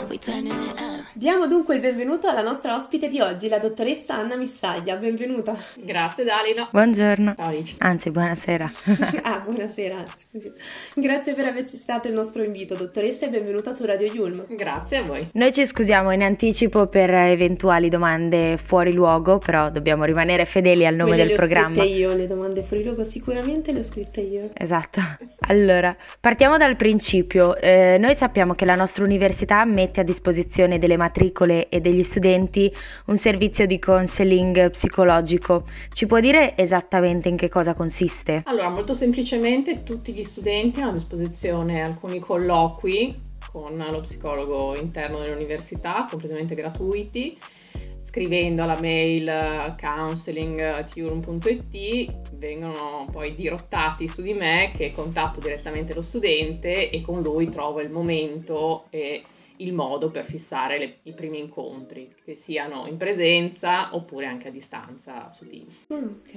we 0.10 0.18
turning 0.20 0.52
it 0.52 0.70
up. 0.70 0.75
Diamo 1.18 1.48
dunque 1.48 1.76
il 1.76 1.80
benvenuto 1.80 2.28
alla 2.28 2.42
nostra 2.42 2.76
ospite 2.76 3.08
di 3.08 3.22
oggi, 3.22 3.48
la 3.48 3.58
dottoressa 3.58 4.16
Anna 4.16 4.36
Missaglia. 4.36 4.98
Benvenuta. 4.98 5.56
Grazie 5.82 6.26
Dalino. 6.26 6.68
Buongiorno. 6.70 7.36
Ciao 7.38 7.48
Alice. 7.48 7.76
Anzi, 7.78 8.12
buonasera. 8.12 8.70
ah, 9.24 9.40
buonasera. 9.40 10.04
scusi. 10.30 10.52
Grazie 10.94 11.34
per 11.34 11.46
aver 11.46 11.64
accettato 11.64 12.10
il 12.10 12.14
nostro 12.14 12.44
invito, 12.44 12.76
dottoressa, 12.76 13.28
e 13.28 13.30
benvenuta 13.30 13.72
su 13.72 13.86
Radio 13.86 14.12
Yulm. 14.12 14.46
Grazie 14.58 14.98
a 14.98 15.04
voi. 15.04 15.26
Noi 15.32 15.54
ci 15.54 15.66
scusiamo 15.66 16.12
in 16.12 16.22
anticipo 16.22 16.86
per 16.88 17.10
eventuali 17.14 17.88
domande 17.88 18.58
fuori 18.58 18.92
luogo, 18.92 19.38
però 19.38 19.70
dobbiamo 19.70 20.04
rimanere 20.04 20.44
fedeli 20.44 20.86
al 20.86 20.96
nome 20.96 21.12
Quelle 21.12 21.28
del 21.28 21.32
le 21.32 21.34
ho 21.34 21.38
programma. 21.38 21.76
scritte 21.76 21.94
io, 21.94 22.14
le 22.14 22.28
domande 22.28 22.62
fuori 22.62 22.84
luogo 22.84 23.06
sicuramente 23.06 23.72
le 23.72 23.80
ho 23.80 23.84
scritte 23.84 24.20
io. 24.20 24.50
Esatto. 24.54 25.00
Allora, 25.48 25.96
partiamo 26.20 26.58
dal 26.58 26.76
principio. 26.76 27.56
Eh, 27.56 27.98
noi 28.00 28.16
sappiamo 28.16 28.54
che 28.54 28.66
la 28.66 28.76
nostra 28.76 29.06
università 29.06 29.64
mette 29.64 30.02
a 30.02 30.04
disposizione 30.04 30.78
delle 30.78 30.98
matricole 31.06 31.70
e 31.70 31.80
degli 31.82 32.04
studenti 32.04 32.74
un 33.06 33.18
servizio 33.18 33.66
di 33.68 33.80
counseling 33.80 34.72
psicologico. 34.72 35.68
Ci 35.94 36.06
può 36.08 36.20
dire 36.20 36.58
esattamente 36.58 37.30
in 37.30 37.38
che 37.38 37.50
cosa 37.50 37.74
consiste? 37.74 38.42
Allora, 38.46 38.70
molto 38.70 38.94
semplicemente 38.94 39.84
tutti 39.84 40.14
gli 40.14 40.24
studenti 40.24 40.82
hanno 40.82 40.92
a 40.92 40.94
disposizione 40.94 41.82
alcuni 41.82 42.20
colloqui 42.20 43.34
con 43.52 43.74
lo 43.74 44.02
psicologo 44.02 44.76
interno 44.76 45.20
dell'università, 45.20 46.06
completamente 46.10 46.56
gratuiti. 46.56 47.38
Scrivendo 48.04 48.64
alla 48.64 48.80
mail 48.80 49.76
counseling.it 49.78 50.64
vengono 52.38 53.06
poi 53.12 53.36
dirottati 53.36 54.08
su 54.08 54.22
di 54.22 54.34
me 54.34 54.72
che 54.76 54.94
contatto 54.94 55.42
direttamente 55.42 55.94
lo 55.94 56.02
studente 56.02 56.90
e 56.90 57.02
con 57.02 57.22
lui 57.22 57.50
trovo 57.50 57.82
il 57.82 57.90
momento 57.90 58.86
e 58.90 59.22
il 59.58 59.74
modo 59.74 60.12
per 60.12 60.26
fissare 60.26 60.78
le- 60.78 60.98
i 61.04 61.14
primi 61.14 61.40
incontri, 61.40 62.14
che 62.24 62.36
siano 62.36 62.88
in 62.88 62.98
presenza 62.98 63.96
oppure 63.96 64.26
anche 64.26 64.48
a 64.48 64.52
distanza 64.52 65.32
su 65.32 65.48
Teams. 65.48 65.86
Ah, 65.90 65.96
ok. 65.96 66.34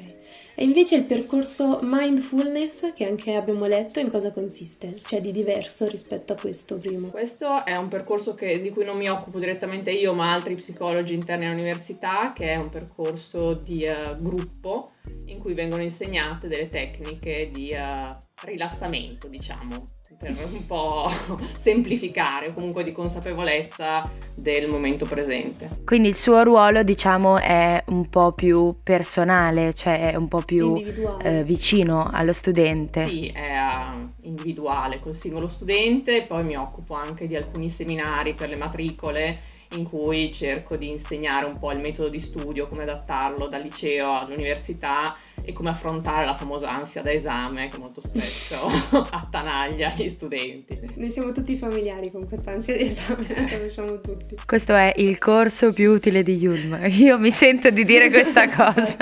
E 0.54 0.64
invece 0.64 0.96
il 0.96 1.04
percorso 1.04 1.80
mindfulness, 1.82 2.92
che 2.94 3.06
anche 3.06 3.34
abbiamo 3.34 3.66
letto, 3.66 4.00
in 4.00 4.10
cosa 4.10 4.32
consiste? 4.32 4.94
C'è 4.94 5.20
di 5.20 5.32
diverso 5.32 5.87
rispetto 5.87 6.32
a 6.32 6.37
questo 6.37 6.78
primo? 6.78 7.08
Questo 7.08 7.64
è 7.64 7.76
un 7.76 7.88
percorso 7.88 8.34
che- 8.34 8.60
di 8.60 8.70
cui 8.70 8.84
non 8.84 8.96
mi 8.96 9.08
occupo 9.08 9.38
direttamente 9.38 9.90
io, 9.90 10.14
ma 10.14 10.32
altri 10.32 10.54
psicologi 10.56 11.14
interni 11.14 11.46
all'università, 11.46 12.32
che 12.34 12.52
è 12.52 12.56
un 12.56 12.68
percorso 12.68 13.54
di 13.54 13.84
eh, 13.84 14.16
gruppo 14.20 14.90
in 15.26 15.40
cui 15.40 15.54
vengono 15.54 15.82
insegnate 15.82 16.48
delle 16.48 16.68
tecniche 16.68 17.50
di 17.52 17.70
eh, 17.70 18.16
rilassamento, 18.44 19.28
diciamo, 19.28 19.76
per 20.17 20.35
un 20.50 20.67
po' 20.67 21.11
semplificare 21.59 22.49
o 22.49 22.53
comunque 22.53 22.85
di 22.85 22.93
consapevolezza 22.93 24.11
del 24.35 24.69
momento 24.69 25.05
presente. 25.05 25.81
Quindi 25.85 26.09
il 26.09 26.17
suo 26.17 26.43
ruolo, 26.43 26.83
diciamo, 26.83 27.38
è 27.38 27.83
un 27.88 28.09
po' 28.09 28.33
più 28.33 28.77
personale, 28.83 29.75
cioè 29.75 30.12
è 30.12 30.15
un 30.17 30.29
po' 30.29 30.43
più 30.43 30.83
eh, 31.23 31.45
vicino 31.45 32.09
allo 32.11 32.33
studente. 32.33 33.07
Sì, 33.07 33.29
è 33.29 33.53
eh, 33.53 34.27
individuale 34.27 35.00
col 35.00 35.15
singolo 35.15 35.49
studente, 35.49 36.25
poi 36.27 36.45
mi 36.45 36.57
occupo 36.57 36.95
anche 36.95 37.27
di 37.27 37.37
alcuni 37.37 37.69
seminari 37.69 38.35
per 38.35 38.49
le 38.49 38.57
matricole 38.57 39.57
in 39.72 39.84
cui 39.84 40.32
cerco 40.32 40.76
di 40.76 40.88
insegnare 40.88 41.44
un 41.44 41.58
po' 41.58 41.72
il 41.72 41.78
metodo 41.78 42.08
di 42.08 42.20
studio, 42.20 42.68
come 42.68 42.82
adattarlo 42.82 43.48
dal 43.48 43.62
liceo 43.62 44.18
all'università 44.18 45.16
e 45.42 45.52
come 45.52 45.70
affrontare 45.70 46.25
la 46.25 46.34
famosa 46.34 46.70
ansia 46.70 47.02
da 47.02 47.12
esame 47.12 47.68
che 47.68 47.78
molto 47.78 48.00
spesso 48.00 48.66
attanaglia 49.10 49.92
gli 49.94 50.08
studenti. 50.10 50.78
Ne 50.94 51.10
siamo 51.10 51.32
tutti 51.32 51.54
familiari 51.56 52.10
con 52.10 52.26
quest'ansia 52.26 52.76
di 52.76 52.88
esame, 52.88 53.26
la 53.28 53.44
conosciamo 53.44 54.00
tutti. 54.00 54.37
Questo 54.44 54.75
è 54.75 54.92
il 54.96 55.18
corso 55.18 55.72
più 55.72 55.92
utile 55.92 56.22
di 56.22 56.37
Yulm. 56.37 56.78
Io 56.88 57.18
mi 57.18 57.30
sento 57.30 57.70
di 57.70 57.84
dire 57.84 58.10
questa 58.10 58.48
cosa. 58.54 58.96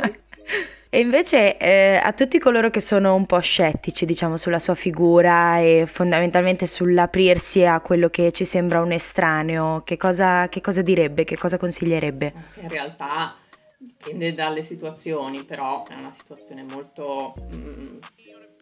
E 0.96 1.00
invece 1.00 1.58
eh, 1.58 2.00
a 2.02 2.14
tutti 2.14 2.38
coloro 2.38 2.70
che 2.70 2.80
sono 2.80 3.14
un 3.14 3.26
po' 3.26 3.38
scettici, 3.40 4.06
diciamo, 4.06 4.38
sulla 4.38 4.58
sua 4.58 4.74
figura 4.74 5.58
e 5.58 5.84
fondamentalmente 5.86 6.66
sull'aprirsi 6.66 7.66
a 7.66 7.80
quello 7.80 8.08
che 8.08 8.32
ci 8.32 8.46
sembra 8.46 8.80
un 8.80 8.92
estraneo, 8.92 9.82
che 9.82 9.98
cosa, 9.98 10.48
che 10.48 10.62
cosa 10.62 10.80
direbbe, 10.80 11.24
che 11.24 11.36
cosa 11.36 11.58
consiglierebbe? 11.58 12.32
In 12.62 12.70
realtà 12.70 13.34
dipende 13.76 14.32
dalle 14.32 14.62
situazioni, 14.62 15.44
però 15.44 15.84
è 15.84 15.92
una 15.92 16.12
situazione 16.12 16.62
molto 16.62 17.34
mm, 17.54 17.98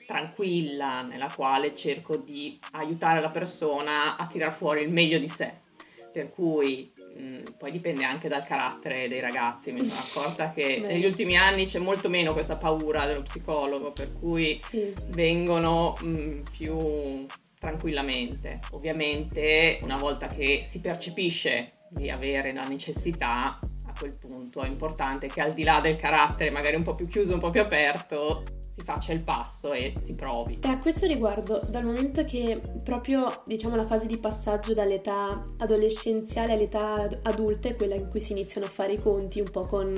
tranquilla 0.05 1.03
nella 1.03 1.31
quale 1.33 1.73
cerco 1.73 2.17
di 2.17 2.59
aiutare 2.73 3.21
la 3.21 3.31
persona 3.31 4.17
a 4.17 4.26
tirar 4.26 4.53
fuori 4.53 4.83
il 4.83 4.91
meglio 4.91 5.21
di 5.21 5.29
sé. 5.29 5.53
Per 6.14 6.33
cui 6.33 6.92
mm, 7.18 7.42
poi 7.59 7.73
dipende 7.73 8.04
anche 8.04 8.28
dal 8.28 8.44
carattere 8.44 9.09
dei 9.09 9.18
ragazzi. 9.18 9.73
Mi 9.73 9.80
sono 9.80 9.99
accorta 9.99 10.52
che 10.52 10.78
Beh. 10.80 10.87
negli 10.92 11.04
ultimi 11.04 11.37
anni 11.37 11.66
c'è 11.66 11.80
molto 11.80 12.09
meno 12.09 12.33
questa 12.33 12.54
paura 12.54 13.04
dello 13.04 13.23
psicologo, 13.23 13.90
per 13.90 14.11
cui 14.16 14.56
Sì. 14.62 14.94
vengono 15.09 15.97
mm, 16.04 16.42
più 16.56 17.26
tranquillamente. 17.59 18.60
Ovviamente 18.71 19.78
una 19.82 19.97
volta 19.97 20.28
che 20.28 20.67
si 20.69 20.78
percepisce 20.78 21.73
di 21.89 22.10
avere 22.10 22.52
la 22.52 22.62
necessità, 22.69 23.58
quel 23.99 24.17
punto 24.19 24.61
è 24.61 24.69
importante 24.69 25.28
che 25.28 25.41
al 25.41 25.54
di 25.54 25.63
là 25.63 25.80
del 25.80 25.97
carattere 25.97 26.50
magari 26.50 26.76
un 26.76 26.83
po' 26.83 26.95
più 26.95 27.07
chiuso, 27.07 27.35
un 27.35 27.41
po' 27.41 27.50
più 27.50 27.61
aperto, 27.61 28.43
si 28.76 28.85
faccia 28.85 29.13
il 29.13 29.23
passo 29.23 29.73
e 29.73 29.95
si 30.02 30.15
provi. 30.15 30.59
E 30.61 30.69
a 30.69 30.76
questo 30.78 31.07
riguardo, 31.07 31.61
dal 31.69 31.85
momento 31.85 32.25
che 32.25 32.61
proprio 32.83 33.43
diciamo 33.47 33.76
la 33.76 33.87
fase 33.87 34.07
di 34.07 34.19
passaggio 34.19 34.75
dall'età 34.75 35.43
adolescenziale 35.59 36.54
all'età 36.54 36.95
ad- 36.95 37.21
adulta 37.23 37.69
è 37.69 37.76
quella 37.76 37.95
in 37.95 38.09
cui 38.09 38.21
si 38.21 38.33
iniziano 38.33 38.67
a 38.67 38.71
fare 38.71 38.95
i 38.95 39.00
conti 39.00 39.39
un 39.39 39.50
po' 39.50 39.61
con, 39.61 39.95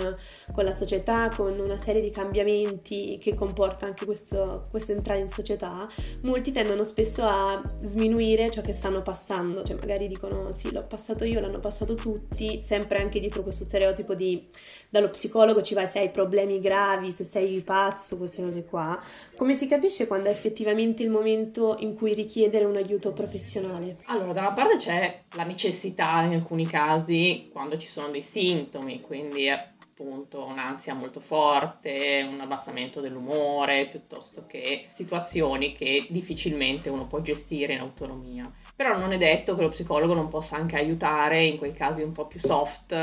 con 0.52 0.64
la 0.64 0.74
società, 0.74 1.30
con 1.34 1.58
una 1.58 1.78
serie 1.78 2.02
di 2.02 2.10
cambiamenti 2.10 3.18
che 3.18 3.34
comporta 3.34 3.86
anche 3.86 4.04
questo, 4.04 4.64
questo 4.70 4.92
entrare 4.92 5.20
in 5.20 5.30
società, 5.30 5.88
molti 6.22 6.52
tendono 6.52 6.84
spesso 6.84 7.22
a 7.22 7.62
sminuire 7.80 8.50
ciò 8.50 8.60
che 8.60 8.74
stanno 8.74 9.00
passando, 9.00 9.62
cioè 9.62 9.76
magari 9.76 10.06
dicono 10.06 10.52
sì 10.52 10.70
l'ho 10.70 10.86
passato 10.86 11.24
io, 11.24 11.40
l'hanno 11.40 11.60
passato 11.60 11.94
tutti, 11.94 12.60
sempre 12.60 13.00
anche 13.00 13.20
dietro 13.20 13.42
questo 13.42 13.64
stereotipo 13.64 13.85
di 14.14 14.48
dallo 14.88 15.10
psicologo 15.10 15.62
ci 15.62 15.74
vai 15.74 15.88
se 15.88 15.98
hai 15.98 16.10
problemi 16.10 16.60
gravi, 16.60 17.12
se 17.12 17.24
sei 17.24 17.60
pazzo, 17.60 18.16
queste 18.16 18.42
cose 18.42 18.64
qua. 18.64 19.00
Come 19.36 19.54
si 19.54 19.66
capisce 19.66 20.06
quando 20.06 20.28
è 20.28 20.32
effettivamente 20.32 21.02
il 21.02 21.10
momento 21.10 21.76
in 21.80 21.94
cui 21.94 22.14
richiedere 22.14 22.64
un 22.64 22.76
aiuto 22.76 23.12
professionale? 23.12 23.98
Allora, 24.06 24.32
da 24.32 24.40
una 24.40 24.52
parte 24.52 24.76
c'è 24.76 25.22
la 25.34 25.44
necessità 25.44 26.22
in 26.22 26.32
alcuni 26.32 26.66
casi 26.66 27.46
quando 27.52 27.76
ci 27.76 27.88
sono 27.88 28.08
dei 28.08 28.22
sintomi, 28.22 29.00
quindi 29.00 29.48
appunto 29.50 30.44
un'ansia 30.44 30.92
molto 30.92 31.20
forte, 31.20 32.26
un 32.30 32.38
abbassamento 32.40 33.00
dell'umore, 33.00 33.86
piuttosto 33.86 34.44
che 34.46 34.88
situazioni 34.94 35.72
che 35.72 36.06
difficilmente 36.10 36.90
uno 36.90 37.06
può 37.06 37.20
gestire 37.22 37.72
in 37.72 37.80
autonomia. 37.80 38.50
Però 38.74 38.96
non 38.98 39.12
è 39.12 39.18
detto 39.18 39.54
che 39.56 39.62
lo 39.62 39.70
psicologo 39.70 40.12
non 40.12 40.28
possa 40.28 40.56
anche 40.56 40.76
aiutare 40.76 41.44
in 41.44 41.56
quei 41.56 41.72
casi 41.72 42.02
un 42.02 42.12
po' 42.12 42.26
più 42.26 42.40
soft, 42.40 42.94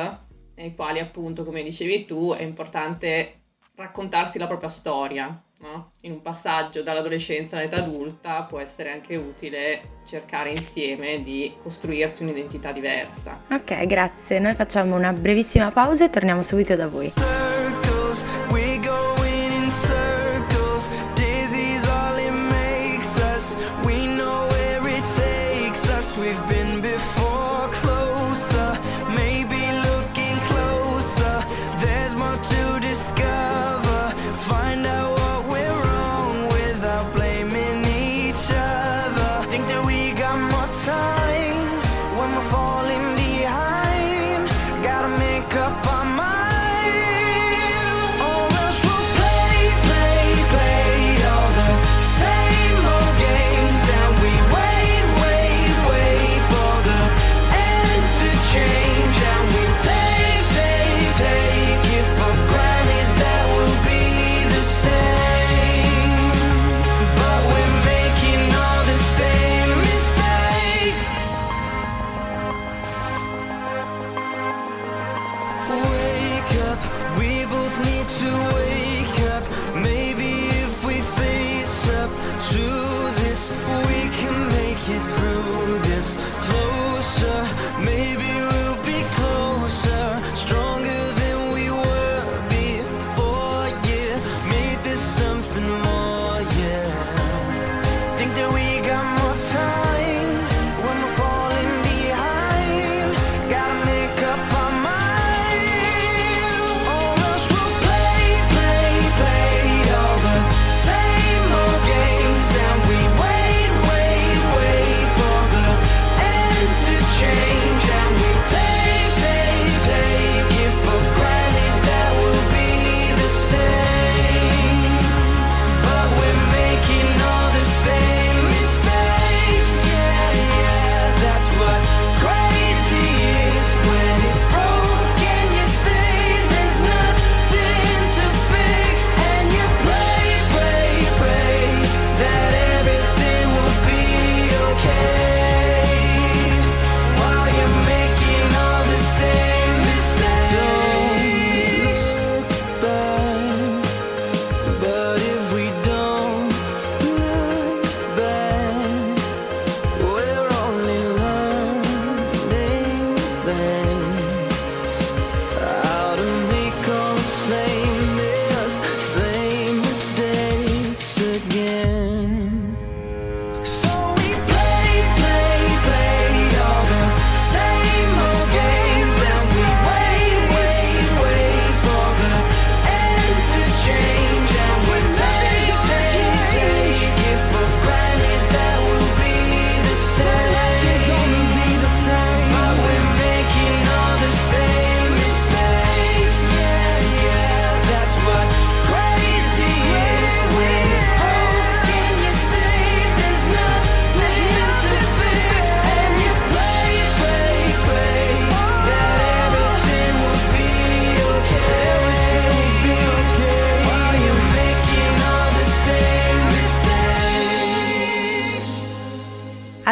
nei 0.55 0.75
quali 0.75 0.99
appunto, 0.99 1.43
come 1.43 1.63
dicevi 1.63 2.05
tu, 2.05 2.33
è 2.33 2.41
importante 2.41 3.41
raccontarsi 3.75 4.37
la 4.37 4.47
propria 4.47 4.69
storia. 4.69 5.41
no? 5.59 5.93
In 6.01 6.11
un 6.11 6.21
passaggio 6.21 6.83
dall'adolescenza 6.83 7.57
all'età 7.57 7.77
adulta 7.77 8.43
può 8.43 8.59
essere 8.59 8.91
anche 8.91 9.15
utile 9.15 10.01
cercare 10.05 10.49
insieme 10.49 11.23
di 11.23 11.53
costruirsi 11.61 12.23
un'identità 12.23 12.71
diversa. 12.71 13.41
Ok, 13.49 13.85
grazie. 13.85 14.39
Noi 14.39 14.55
facciamo 14.55 14.95
una 14.95 15.13
brevissima 15.13 15.71
pausa 15.71 16.05
e 16.05 16.09
torniamo 16.09 16.43
subito 16.43 16.75
da 16.75 16.87
voi. 16.87 17.52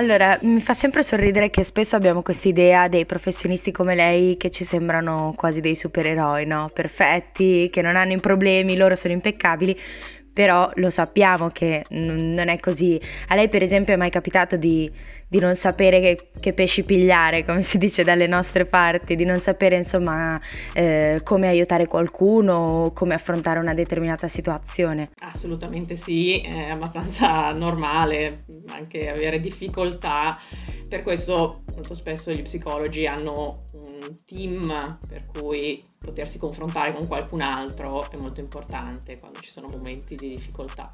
Allora, 0.01 0.35
mi 0.41 0.61
fa 0.61 0.73
sempre 0.73 1.03
sorridere 1.03 1.49
che 1.51 1.63
spesso 1.63 1.95
abbiamo 1.95 2.23
quest'idea 2.23 2.87
dei 2.87 3.05
professionisti 3.05 3.71
come 3.71 3.93
lei 3.93 4.35
che 4.35 4.49
ci 4.49 4.63
sembrano 4.63 5.31
quasi 5.35 5.59
dei 5.61 5.75
supereroi, 5.75 6.43
no? 6.47 6.71
Perfetti, 6.73 7.69
che 7.71 7.83
non 7.83 7.95
hanno 7.95 8.13
i 8.13 8.19
problemi, 8.19 8.75
loro 8.77 8.95
sono 8.95 9.13
impeccabili, 9.13 9.79
però 10.33 10.67
lo 10.73 10.89
sappiamo 10.89 11.49
che 11.49 11.83
non 11.89 12.47
è 12.47 12.59
così. 12.59 12.99
A 13.27 13.35
lei, 13.35 13.47
per 13.47 13.61
esempio, 13.61 13.93
è 13.93 13.95
mai 13.95 14.09
capitato 14.09 14.55
di, 14.55 14.91
di 15.31 15.39
non 15.39 15.55
sapere 15.55 16.01
che, 16.01 16.31
che 16.41 16.51
pesci 16.51 16.83
pigliare, 16.83 17.45
come 17.45 17.61
si 17.61 17.77
dice 17.77 18.03
dalle 18.03 18.27
nostre 18.27 18.65
parti, 18.65 19.15
di 19.15 19.23
non 19.23 19.39
sapere, 19.39 19.77
insomma, 19.77 20.37
eh, 20.73 21.21
come 21.23 21.47
aiutare 21.47 21.87
qualcuno 21.87 22.53
o 22.53 22.91
come 22.91 23.13
affrontare 23.13 23.57
una 23.59 23.73
determinata 23.73 24.27
situazione? 24.27 25.11
Assolutamente 25.21 25.95
sì, 25.95 26.41
è 26.41 26.69
abbastanza 26.69 27.49
normale 27.53 28.43
anche 28.73 29.09
avere 29.09 29.39
difficoltà. 29.39 30.37
Per 30.89 31.01
questo 31.01 31.63
molto 31.73 31.95
spesso 31.95 32.33
gli 32.33 32.41
psicologi 32.41 33.05
hanno 33.05 33.63
un 33.71 34.13
team 34.25 34.97
per 35.07 35.27
cui 35.31 35.81
potersi 36.03 36.39
confrontare 36.39 36.93
con 36.93 37.05
qualcun 37.05 37.41
altro 37.41 38.09
è 38.09 38.17
molto 38.17 38.39
importante 38.39 39.17
quando 39.19 39.39
ci 39.39 39.51
sono 39.51 39.67
momenti 39.67 40.15
di 40.15 40.29
difficoltà, 40.29 40.91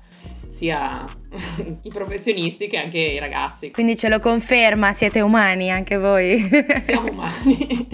sia 0.50 1.06
i 1.82 1.90
professionisti 1.90 2.68
che 2.68 2.78
anche 2.78 2.98
i 2.98 3.18
ragazzi. 3.18 3.72
Quindi 3.72 3.96
ce 3.96 4.10
lo 4.10 4.20
conferma, 4.20 4.92
siete 4.92 5.22
umani 5.22 5.72
anche 5.72 5.98
voi. 5.98 6.50
Siamo 6.84 7.08
umani, 7.12 7.88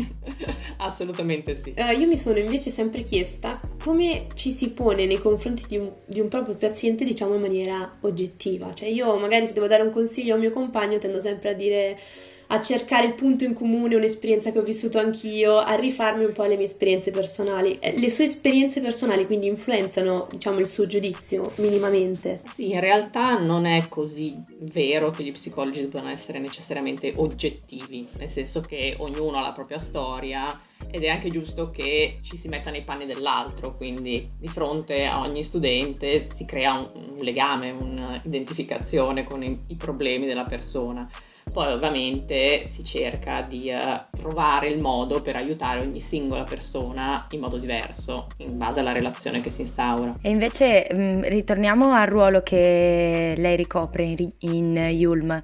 assolutamente 0.77 1.53
sì. 1.61 1.75
Eh, 1.75 1.93
io 1.93 2.07
mi 2.07 2.17
sono 2.17 2.39
invece 2.39 2.71
sempre 2.71 3.03
chiesta 3.03 3.59
come 3.79 4.25
ci 4.33 4.51
si 4.51 4.71
pone 4.71 5.05
nei 5.05 5.21
confronti 5.21 5.65
di 5.67 5.77
un, 5.77 5.91
di 6.07 6.19
un 6.19 6.27
proprio 6.29 6.55
paziente, 6.55 7.05
diciamo 7.05 7.35
in 7.35 7.41
maniera 7.41 7.95
oggettiva. 8.01 8.73
Cioè, 8.73 8.89
io 8.89 9.19
magari 9.19 9.45
se 9.45 9.53
devo 9.53 9.67
dare 9.67 9.83
un 9.83 9.91
consiglio 9.91 10.31
a 10.31 10.35
un 10.35 10.41
mio 10.41 10.51
compagno, 10.51 10.97
tendo 10.97 11.21
sempre 11.21 11.49
a 11.49 11.53
dire 11.53 11.99
a 12.47 12.61
cercare 12.61 13.07
il 13.07 13.13
punto 13.13 13.43
in 13.43 13.53
comune, 13.53 13.95
un'esperienza 13.95 14.51
che 14.51 14.59
ho 14.59 14.63
vissuto 14.63 14.99
anch'io, 14.99 15.57
a 15.57 15.75
rifarmi 15.75 16.23
un 16.23 16.33
po' 16.33 16.43
alle 16.43 16.57
mie 16.57 16.65
esperienze 16.65 17.11
personali. 17.11 17.77
Eh, 17.79 17.99
Le 17.99 18.09
sue 18.09 18.25
esperienze 18.25 18.81
personali 18.81 19.25
quindi 19.25 19.47
influenzano, 19.47 20.27
diciamo, 20.29 20.59
il 20.59 20.67
suo 20.67 20.85
giudizio 20.85 21.51
minimamente. 21.57 22.41
Sì, 22.53 22.71
in 22.71 22.79
realtà 22.79 23.39
non 23.39 23.65
è 23.65 23.87
così 23.87 24.41
vero 24.71 25.09
che 25.09 25.23
gli 25.23 25.31
psicologi 25.31 25.81
debbano 25.81 26.09
essere 26.09 26.39
necessariamente 26.39 27.13
oggettivi, 27.15 28.07
nel 28.17 28.29
senso 28.29 28.61
che 28.61 28.95
ognuno 28.97 29.37
ha 29.37 29.41
la 29.41 29.53
propria 29.53 29.79
storia 29.79 30.59
ed 30.91 31.03
è 31.03 31.07
anche 31.07 31.29
giusto 31.29 31.71
che 31.71 32.19
ci 32.21 32.37
si 32.37 32.47
metta 32.47 32.69
nei 32.69 32.83
panni 32.83 33.05
dell'altro, 33.05 33.75
quindi 33.75 34.27
di 34.39 34.47
fronte 34.47 35.05
a 35.05 35.19
ogni 35.19 35.43
studente 35.43 36.27
si 36.35 36.45
crea 36.45 36.73
un, 36.73 37.17
legame, 37.23 37.71
un'identificazione 37.71 39.23
con 39.23 39.41
i 39.43 39.75
problemi 39.75 40.27
della 40.27 40.43
persona. 40.43 41.09
Poi 41.51 41.71
ovviamente 41.71 42.42
si 42.71 42.83
cerca 42.83 43.41
di 43.41 43.69
eh, 43.69 44.05
trovare 44.11 44.67
il 44.67 44.79
modo 44.79 45.21
per 45.21 45.35
aiutare 45.35 45.79
ogni 45.79 46.01
singola 46.01 46.43
persona 46.43 47.27
in 47.31 47.39
modo 47.39 47.57
diverso, 47.57 48.27
in 48.37 48.57
base 48.57 48.79
alla 48.79 48.91
relazione 48.91 49.41
che 49.41 49.51
si 49.51 49.61
instaura. 49.61 50.13
E 50.21 50.29
invece 50.29 50.87
mh, 50.91 51.27
ritorniamo 51.27 51.93
al 51.93 52.07
ruolo 52.07 52.41
che 52.41 53.33
lei 53.37 53.55
ricopre 53.55 54.03
in, 54.03 54.29
in 54.39 54.75
Yulm. 54.75 55.41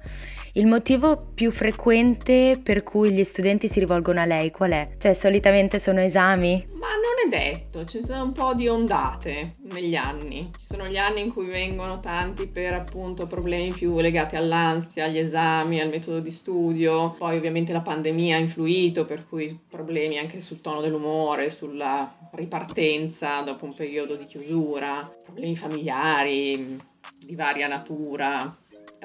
Il 0.54 0.66
motivo 0.66 1.16
più 1.32 1.52
frequente 1.52 2.60
per 2.60 2.82
cui 2.82 3.12
gli 3.12 3.22
studenti 3.22 3.68
si 3.68 3.78
rivolgono 3.78 4.20
a 4.20 4.24
lei 4.24 4.50
qual 4.50 4.72
è? 4.72 4.84
Cioè, 4.98 5.12
solitamente 5.12 5.78
sono 5.78 6.00
esami? 6.00 6.66
Ma 6.72 6.88
non 6.88 7.24
è 7.24 7.28
detto, 7.28 7.84
ci 7.84 8.04
sono 8.04 8.24
un 8.24 8.32
po' 8.32 8.52
di 8.54 8.66
ondate 8.66 9.52
negli 9.70 9.94
anni. 9.94 10.50
Ci 10.58 10.64
sono 10.64 10.88
gli 10.88 10.96
anni 10.96 11.20
in 11.20 11.32
cui 11.32 11.46
vengono 11.46 12.00
tanti 12.00 12.48
per 12.48 12.72
appunto 12.72 13.28
problemi 13.28 13.70
più 13.70 14.00
legati 14.00 14.34
all'ansia, 14.34 15.04
agli 15.04 15.18
esami, 15.18 15.80
al 15.80 15.88
metodo 15.88 16.18
di 16.18 16.32
studio. 16.32 17.14
Poi 17.16 17.36
ovviamente 17.36 17.72
la 17.72 17.82
pandemia 17.82 18.34
ha 18.34 18.40
influito, 18.40 19.04
per 19.04 19.28
cui 19.28 19.56
problemi 19.68 20.18
anche 20.18 20.40
sul 20.40 20.60
tono 20.60 20.80
dell'umore, 20.80 21.50
sulla 21.50 22.12
ripartenza 22.32 23.40
dopo 23.42 23.66
un 23.66 23.74
periodo 23.74 24.16
di 24.16 24.26
chiusura, 24.26 25.00
problemi 25.24 25.54
familiari 25.54 26.76
di 27.24 27.36
varia 27.36 27.68
natura. 27.68 28.52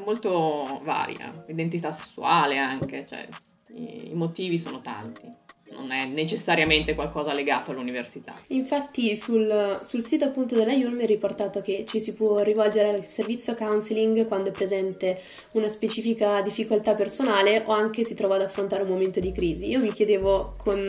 Molto 0.05 0.79
varia, 0.83 1.43
identità 1.47 1.91
sessuale 1.91 2.57
anche, 2.57 3.05
cioè 3.07 3.27
i, 3.73 4.11
i 4.11 4.13
motivi 4.13 4.59
sono 4.59 4.79
tanti 4.79 5.43
non 5.71 5.91
è 5.91 6.05
necessariamente 6.05 6.95
qualcosa 6.95 7.33
legato 7.33 7.71
all'università. 7.71 8.39
Infatti 8.47 9.15
sul, 9.15 9.79
sul 9.81 10.01
sito 10.01 10.25
appunto 10.25 10.55
della 10.55 10.73
Yulm 10.73 10.99
è 10.99 11.05
riportato 11.05 11.61
che 11.61 11.85
ci 11.85 11.99
si 11.99 12.13
può 12.13 12.39
rivolgere 12.39 12.89
al 12.89 13.05
servizio 13.05 13.55
counseling 13.55 14.27
quando 14.27 14.49
è 14.49 14.51
presente 14.51 15.21
una 15.53 15.67
specifica 15.67 16.41
difficoltà 16.41 16.93
personale 16.95 17.63
o 17.65 17.71
anche 17.71 18.03
si 18.03 18.13
trova 18.13 18.35
ad 18.35 18.41
affrontare 18.41 18.83
un 18.83 18.89
momento 18.89 19.19
di 19.19 19.31
crisi. 19.31 19.67
Io 19.67 19.79
mi 19.79 19.91
chiedevo 19.91 20.53
con, 20.57 20.85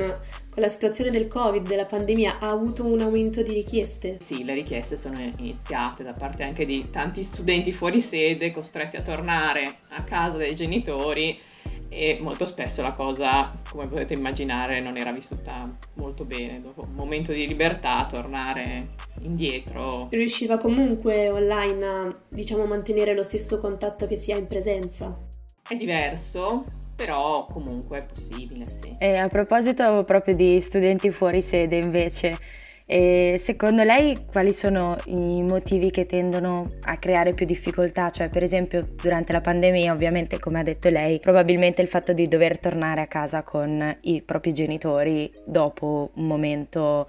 con 0.56 0.64
la 0.64 0.70
situazione 0.70 1.10
del 1.10 1.28
Covid, 1.28 1.68
della 1.68 1.84
pandemia, 1.84 2.38
ha 2.38 2.48
avuto 2.48 2.86
un 2.86 2.98
aumento 3.00 3.42
di 3.42 3.52
richieste? 3.52 4.18
Sì, 4.24 4.42
le 4.42 4.54
richieste 4.54 4.96
sono 4.96 5.20
iniziate 5.20 6.02
da 6.02 6.14
parte 6.14 6.44
anche 6.44 6.64
di 6.64 6.88
tanti 6.90 7.24
studenti 7.24 7.72
fuori 7.72 8.00
sede 8.00 8.52
costretti 8.52 8.96
a 8.96 9.02
tornare 9.02 9.76
a 9.90 10.02
casa 10.02 10.38
dai 10.38 10.54
genitori 10.54 11.38
e 11.90 12.16
molto 12.22 12.46
spesso 12.46 12.80
la 12.80 12.92
cosa, 12.92 13.54
come 13.70 13.86
potete 13.86 14.14
immaginare, 14.14 14.80
non 14.80 14.96
era 14.96 15.12
vissuta 15.12 15.76
molto 15.96 16.24
bene. 16.24 16.62
Dopo 16.62 16.84
un 16.84 16.94
momento 16.94 17.32
di 17.32 17.46
libertà, 17.46 18.08
tornare 18.10 18.94
indietro. 19.20 20.08
Riusciva 20.10 20.56
comunque 20.56 21.28
online 21.28 21.84
a, 21.84 22.14
diciamo, 22.30 22.64
mantenere 22.64 23.14
lo 23.14 23.24
stesso 23.24 23.60
contatto 23.60 24.06
che 24.06 24.16
si 24.16 24.32
ha 24.32 24.38
in 24.38 24.46
presenza? 24.46 25.12
È 25.68 25.74
diverso, 25.74 26.62
però 26.96 27.44
comunque 27.44 27.98
è 27.98 28.06
possibile, 28.06 28.64
sì. 28.80 28.96
E 28.98 29.14
a 29.16 29.28
proposito 29.28 30.02
proprio 30.04 30.34
di 30.34 30.60
studenti 30.60 31.10
fuori 31.10 31.42
sede 31.42 31.76
invece, 31.76 32.36
e 32.88 33.40
secondo 33.42 33.82
lei 33.82 34.16
quali 34.30 34.52
sono 34.52 34.96
i 35.06 35.42
motivi 35.42 35.90
che 35.90 36.06
tendono 36.06 36.70
a 36.82 36.96
creare 36.96 37.34
più 37.34 37.44
difficoltà? 37.44 38.10
Cioè, 38.10 38.28
per 38.28 38.44
esempio, 38.44 38.86
durante 38.94 39.32
la 39.32 39.40
pandemia, 39.40 39.92
ovviamente, 39.92 40.38
come 40.38 40.60
ha 40.60 40.62
detto 40.62 40.88
lei, 40.88 41.18
probabilmente 41.18 41.82
il 41.82 41.88
fatto 41.88 42.12
di 42.12 42.28
dover 42.28 42.60
tornare 42.60 43.00
a 43.00 43.08
casa 43.08 43.42
con 43.42 43.96
i 44.02 44.22
propri 44.22 44.52
genitori 44.52 45.32
dopo 45.44 46.12
un 46.14 46.26
momento 46.28 47.08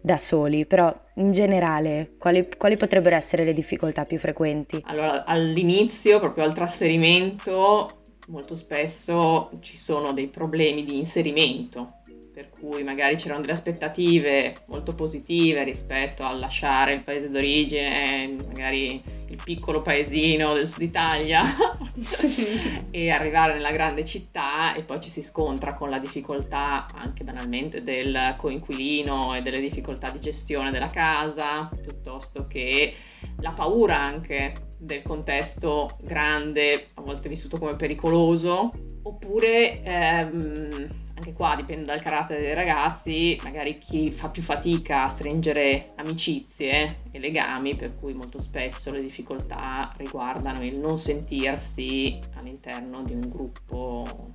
da 0.00 0.16
soli, 0.16 0.64
però 0.64 0.94
in 1.14 1.32
generale 1.32 2.12
quali, 2.18 2.48
quali 2.56 2.76
potrebbero 2.76 3.16
essere 3.16 3.44
le 3.44 3.52
difficoltà 3.52 4.04
più 4.04 4.20
frequenti? 4.20 4.80
Allora, 4.86 5.24
all'inizio, 5.24 6.20
proprio 6.20 6.44
al 6.44 6.54
trasferimento, 6.54 7.88
molto 8.26 8.54
spesso 8.54 9.50
ci 9.60 9.76
sono 9.76 10.12
dei 10.12 10.28
problemi 10.28 10.84
di 10.84 10.98
inserimento 10.98 12.00
per 12.36 12.50
cui 12.50 12.82
magari 12.82 13.16
c'erano 13.16 13.40
delle 13.40 13.54
aspettative 13.54 14.52
molto 14.66 14.94
positive 14.94 15.64
rispetto 15.64 16.22
a 16.22 16.32
lasciare 16.32 16.92
il 16.92 17.00
paese 17.00 17.30
d'origine, 17.30 18.36
magari 18.46 19.00
il 19.30 19.40
piccolo 19.42 19.80
paesino 19.80 20.52
del 20.52 20.66
sud 20.66 20.82
Italia 20.82 21.42
e 22.92 23.10
arrivare 23.10 23.54
nella 23.54 23.70
grande 23.70 24.04
città 24.04 24.74
e 24.74 24.82
poi 24.82 25.00
ci 25.00 25.08
si 25.08 25.22
scontra 25.22 25.74
con 25.74 25.88
la 25.88 25.98
difficoltà 25.98 26.84
anche 26.94 27.24
banalmente 27.24 27.82
del 27.82 28.34
coinquilino 28.36 29.34
e 29.34 29.40
delle 29.40 29.60
difficoltà 29.60 30.10
di 30.10 30.20
gestione 30.20 30.70
della 30.70 30.90
casa, 30.90 31.70
piuttosto 31.80 32.46
che 32.46 32.94
la 33.38 33.52
paura 33.52 33.98
anche 33.98 34.52
del 34.78 35.02
contesto 35.02 35.88
grande, 36.02 36.86
a 36.94 37.02
volte 37.02 37.28
vissuto 37.28 37.58
come 37.58 37.76
pericoloso, 37.76 38.70
oppure 39.02 39.82
ehm, 39.82 40.86
anche 41.14 41.32
qua 41.32 41.54
dipende 41.56 41.86
dal 41.86 42.02
carattere 42.02 42.40
dei 42.40 42.54
ragazzi, 42.54 43.38
magari 43.42 43.78
chi 43.78 44.10
fa 44.10 44.28
più 44.28 44.42
fatica 44.42 45.04
a 45.04 45.08
stringere 45.08 45.92
amicizie 45.96 47.00
e 47.10 47.18
legami, 47.18 47.74
per 47.74 47.96
cui 47.96 48.12
molto 48.12 48.38
spesso 48.38 48.90
le 48.92 49.02
difficoltà 49.02 49.90
riguardano 49.96 50.64
il 50.64 50.78
non 50.78 50.98
sentirsi 50.98 52.18
all'interno 52.34 53.02
di 53.02 53.14
un 53.14 53.28
gruppo 53.28 54.34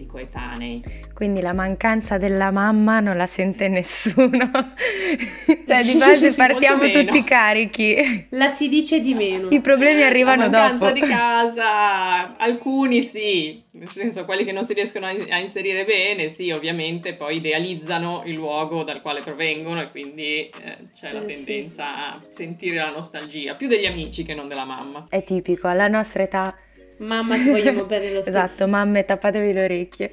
di 0.00 0.06
coetanei. 0.06 0.82
Quindi 1.14 1.40
la 1.42 1.52
mancanza 1.52 2.16
della 2.16 2.50
mamma 2.50 3.00
non 3.00 3.16
la 3.16 3.26
sente 3.26 3.68
nessuno. 3.68 4.50
cioè 5.66 5.82
di 5.84 5.94
base 5.96 6.32
partiamo 6.32 6.88
tutti 6.90 7.22
carichi. 7.22 8.26
La 8.30 8.48
si 8.48 8.68
dice 8.68 9.00
di 9.00 9.14
meno. 9.14 9.48
I 9.50 9.60
problemi 9.60 10.02
arrivano 10.02 10.48
la 10.48 10.50
mancanza 10.50 10.86
dopo. 10.92 10.94
di 10.94 11.00
casa, 11.10 12.36
alcuni 12.38 13.02
sì, 13.02 13.62
nel 13.72 13.88
senso 13.88 14.24
quelli 14.24 14.44
che 14.44 14.52
non 14.52 14.64
si 14.64 14.72
riescono 14.74 15.06
a 15.06 15.10
a 15.30 15.38
inserire 15.38 15.84
bene, 15.84 16.30
sì, 16.30 16.50
ovviamente 16.50 17.14
poi 17.14 17.36
idealizzano 17.36 18.22
il 18.24 18.34
luogo 18.34 18.82
dal 18.82 19.00
quale 19.00 19.20
provengono 19.20 19.82
e 19.82 19.90
quindi 19.90 20.48
eh, 20.48 20.50
c'è 20.98 21.12
la 21.12 21.24
Eh, 21.26 21.32
sì. 21.32 21.44
tendenza 21.44 22.12
a 22.14 22.18
sentire 22.30 22.76
la 22.76 22.90
nostalgia, 22.90 23.54
più 23.54 23.68
degli 23.68 23.86
amici 23.86 24.24
che 24.24 24.34
non 24.34 24.48
della 24.48 24.64
mamma. 24.64 25.06
È 25.10 25.22
tipico, 25.24 25.68
alla 25.68 25.88
nostra 25.88 26.22
età 26.22 26.54
Mamma, 27.00 27.36
ti 27.38 27.48
vogliamo 27.48 27.84
bene 27.86 28.12
lo 28.12 28.20
stesso. 28.22 28.36
Esatto, 28.36 28.68
mamme, 28.68 29.04
tappatevi 29.04 29.52
le 29.52 29.64
orecchie. 29.64 30.10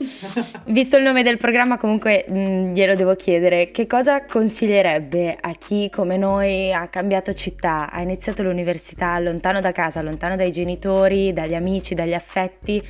Visto 0.68 0.96
il 0.96 1.04
nome 1.04 1.22
del 1.22 1.38
programma, 1.38 1.78
comunque 1.78 2.26
mh, 2.28 2.74
glielo 2.74 2.96
devo 2.96 3.16
chiedere, 3.16 3.72
che 3.72 3.88
cosa 3.88 4.24
consiglierebbe 4.24 5.38
a 5.40 5.52
chi 5.54 5.90
come 5.90 6.18
noi 6.18 6.72
ha 6.72 6.88
cambiato 6.88 7.34
città, 7.34 7.92
ha 7.92 8.02
iniziato 8.02 8.42
l'università 8.44 9.20
lontano 9.20 9.60
da 9.60 9.72
casa, 9.72 10.02
lontano 10.02 10.38
dai 10.38 10.52
genitori, 10.52 11.34
dagli 11.34 11.56
amici, 11.56 11.94
dagli 11.94 12.14
affetti 12.14 12.82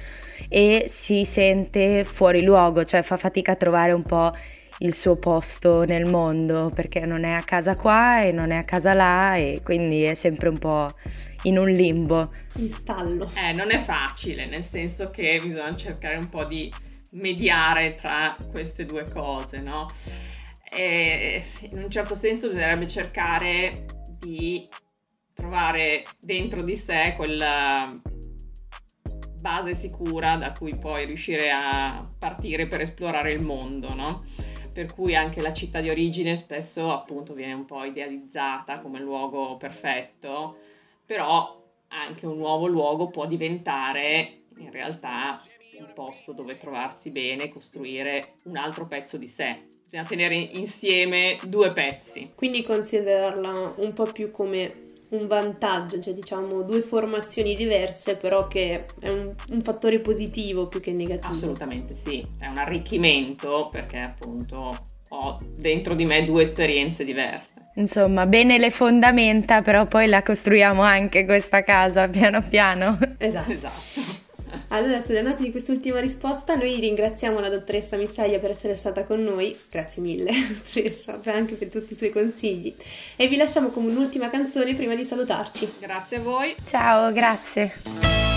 e 0.48 0.86
si 0.88 1.26
sente 1.26 2.04
fuori 2.04 2.44
luogo, 2.44 2.84
cioè 2.84 3.02
fa 3.02 3.18
fatica 3.18 3.54
a 3.54 3.56
trovare 3.56 3.94
un 3.94 4.04
po' 4.04 4.32
il 4.80 4.94
suo 4.94 5.16
posto 5.16 5.84
nel 5.86 6.06
mondo 6.06 6.70
perché 6.74 7.00
non 7.02 7.24
è 7.24 7.32
a 7.32 7.44
casa 7.44 7.76
qua 7.76 8.22
e 8.22 8.32
non 8.32 8.52
è 8.52 8.58
a 8.58 8.64
casa 8.64 8.94
là 8.94 9.36
e 9.36 9.62
quindi 9.64 10.04
è 10.04 10.14
sempre 10.14 10.50
un 10.50 10.58
po' 10.60 10.88
in 11.44 11.58
un 11.58 11.70
limbo. 11.70 12.32
In 12.56 12.70
stallo. 12.70 13.32
Eh, 13.36 13.54
non 13.54 13.72
è 13.72 13.80
facile, 13.80 14.46
nel 14.46 14.64
senso 14.64 15.10
che 15.10 15.40
bisogna 15.42 15.76
cercare 15.76 16.18
un 16.18 16.30
po' 16.30 16.44
di 16.44 16.72
mediare 17.12 17.96
tra 17.96 18.36
queste 18.52 18.86
due 18.86 19.08
cose, 19.10 19.60
no? 19.60 19.88
E 20.70 21.44
in 21.72 21.82
un 21.82 21.90
certo 21.90 22.14
senso 22.14 22.50
bisognerebbe 22.50 22.88
cercare 22.88 23.86
di 24.20 24.68
trovare 25.34 26.04
dentro 26.20 26.62
di 26.64 26.76
sé 26.76 27.14
quella 27.16 27.88
base 29.40 29.74
sicura 29.74 30.36
da 30.36 30.52
cui 30.52 30.76
poi 30.78 31.06
riuscire 31.06 31.52
a 31.52 32.04
partire 32.20 32.68
per 32.68 32.82
esplorare 32.82 33.32
il 33.32 33.42
mondo, 33.42 33.94
no? 33.94 34.22
Per 34.78 34.94
cui 34.94 35.16
anche 35.16 35.42
la 35.42 35.54
città 35.54 35.82
di 35.82 35.90
origine 35.90 36.36
spesso 36.36 36.92
appunto 36.92 37.34
viene 37.34 37.54
un 37.54 37.66
po' 37.66 37.84
idealizzata 37.84 38.80
come 38.80 39.00
luogo 39.00 39.58
perfetto, 39.58 40.56
però 41.04 41.60
anche 41.88 42.28
un 42.28 42.38
nuovo 42.38 42.68
luogo 42.68 43.08
può 43.08 43.26
diventare 43.26 44.42
in 44.58 44.70
realtà 44.70 45.42
un 45.80 45.92
posto 45.96 46.32
dove 46.32 46.58
trovarsi 46.58 47.10
bene, 47.10 47.50
costruire 47.50 48.36
un 48.44 48.56
altro 48.56 48.86
pezzo 48.86 49.18
di 49.18 49.28
sé. 49.28 49.64
Bisogna 49.82 50.04
tenere 50.04 50.36
insieme 50.36 51.40
due 51.48 51.72
pezzi. 51.72 52.34
Quindi 52.36 52.62
considerarla 52.62 53.74
un 53.78 53.94
po' 53.94 54.06
più 54.06 54.30
come 54.30 54.87
un 55.12 55.28
vantaggio, 55.28 56.00
cioè 56.00 56.14
diciamo 56.14 56.62
due 56.64 56.82
formazioni 56.82 57.56
diverse, 57.56 58.16
però 58.16 58.48
che 58.48 58.86
è 59.00 59.10
un, 59.10 59.34
un 59.52 59.62
fattore 59.62 60.00
positivo 60.00 60.68
più 60.68 60.80
che 60.80 60.92
negativo. 60.92 61.34
Assolutamente 61.34 61.96
sì, 61.96 62.26
è 62.40 62.48
un 62.48 62.58
arricchimento 62.58 63.70
perché 63.72 64.00
appunto 64.00 64.78
ho 65.10 65.38
dentro 65.58 65.96
di 65.96 66.06
me 66.06 66.26
due 66.26 66.42
esperienze 66.42 67.04
diverse. 67.04 67.70
Insomma, 67.76 68.26
bene 68.26 68.58
le 68.58 68.72
fondamenta, 68.72 69.62
però 69.62 69.86
poi 69.86 70.08
la 70.08 70.24
costruiamo 70.24 70.82
anche 70.82 71.26
questa 71.26 71.64
casa 71.64 72.08
piano 72.08 72.42
piano. 72.42 72.98
Esatto. 73.18 73.52
Esatto. 73.52 74.26
Allora, 74.70 75.02
studentati 75.02 75.44
di 75.44 75.52
quest'ultima 75.52 76.00
risposta, 76.00 76.56
noi 76.56 76.80
ringraziamo 76.80 77.40
la 77.40 77.50
dottoressa 77.50 77.98
Missaglia 77.98 78.40
per 78.40 78.52
essere 78.52 78.76
stata 78.76 79.04
con 79.04 79.24
noi, 79.24 79.58
grazie 79.70 80.02
mille, 80.02 80.32
dottoressa, 80.48 81.20
anche 81.26 81.56
per 81.56 81.70
tutti 81.70 81.94
i 81.94 81.96
suoi 81.96 82.12
consigli, 82.12 82.74
e 83.16 83.28
vi 83.28 83.38
lasciamo 83.38 83.70
con 83.70 83.86
un'ultima 83.86 84.30
canzone 84.30 84.76
prima 84.76 84.96
di 84.96 85.04
salutarci. 85.04 85.74
Grazie 85.80 86.18
a 86.18 86.22
voi. 86.22 86.56
Ciao, 86.70 87.12
grazie. 87.12 88.37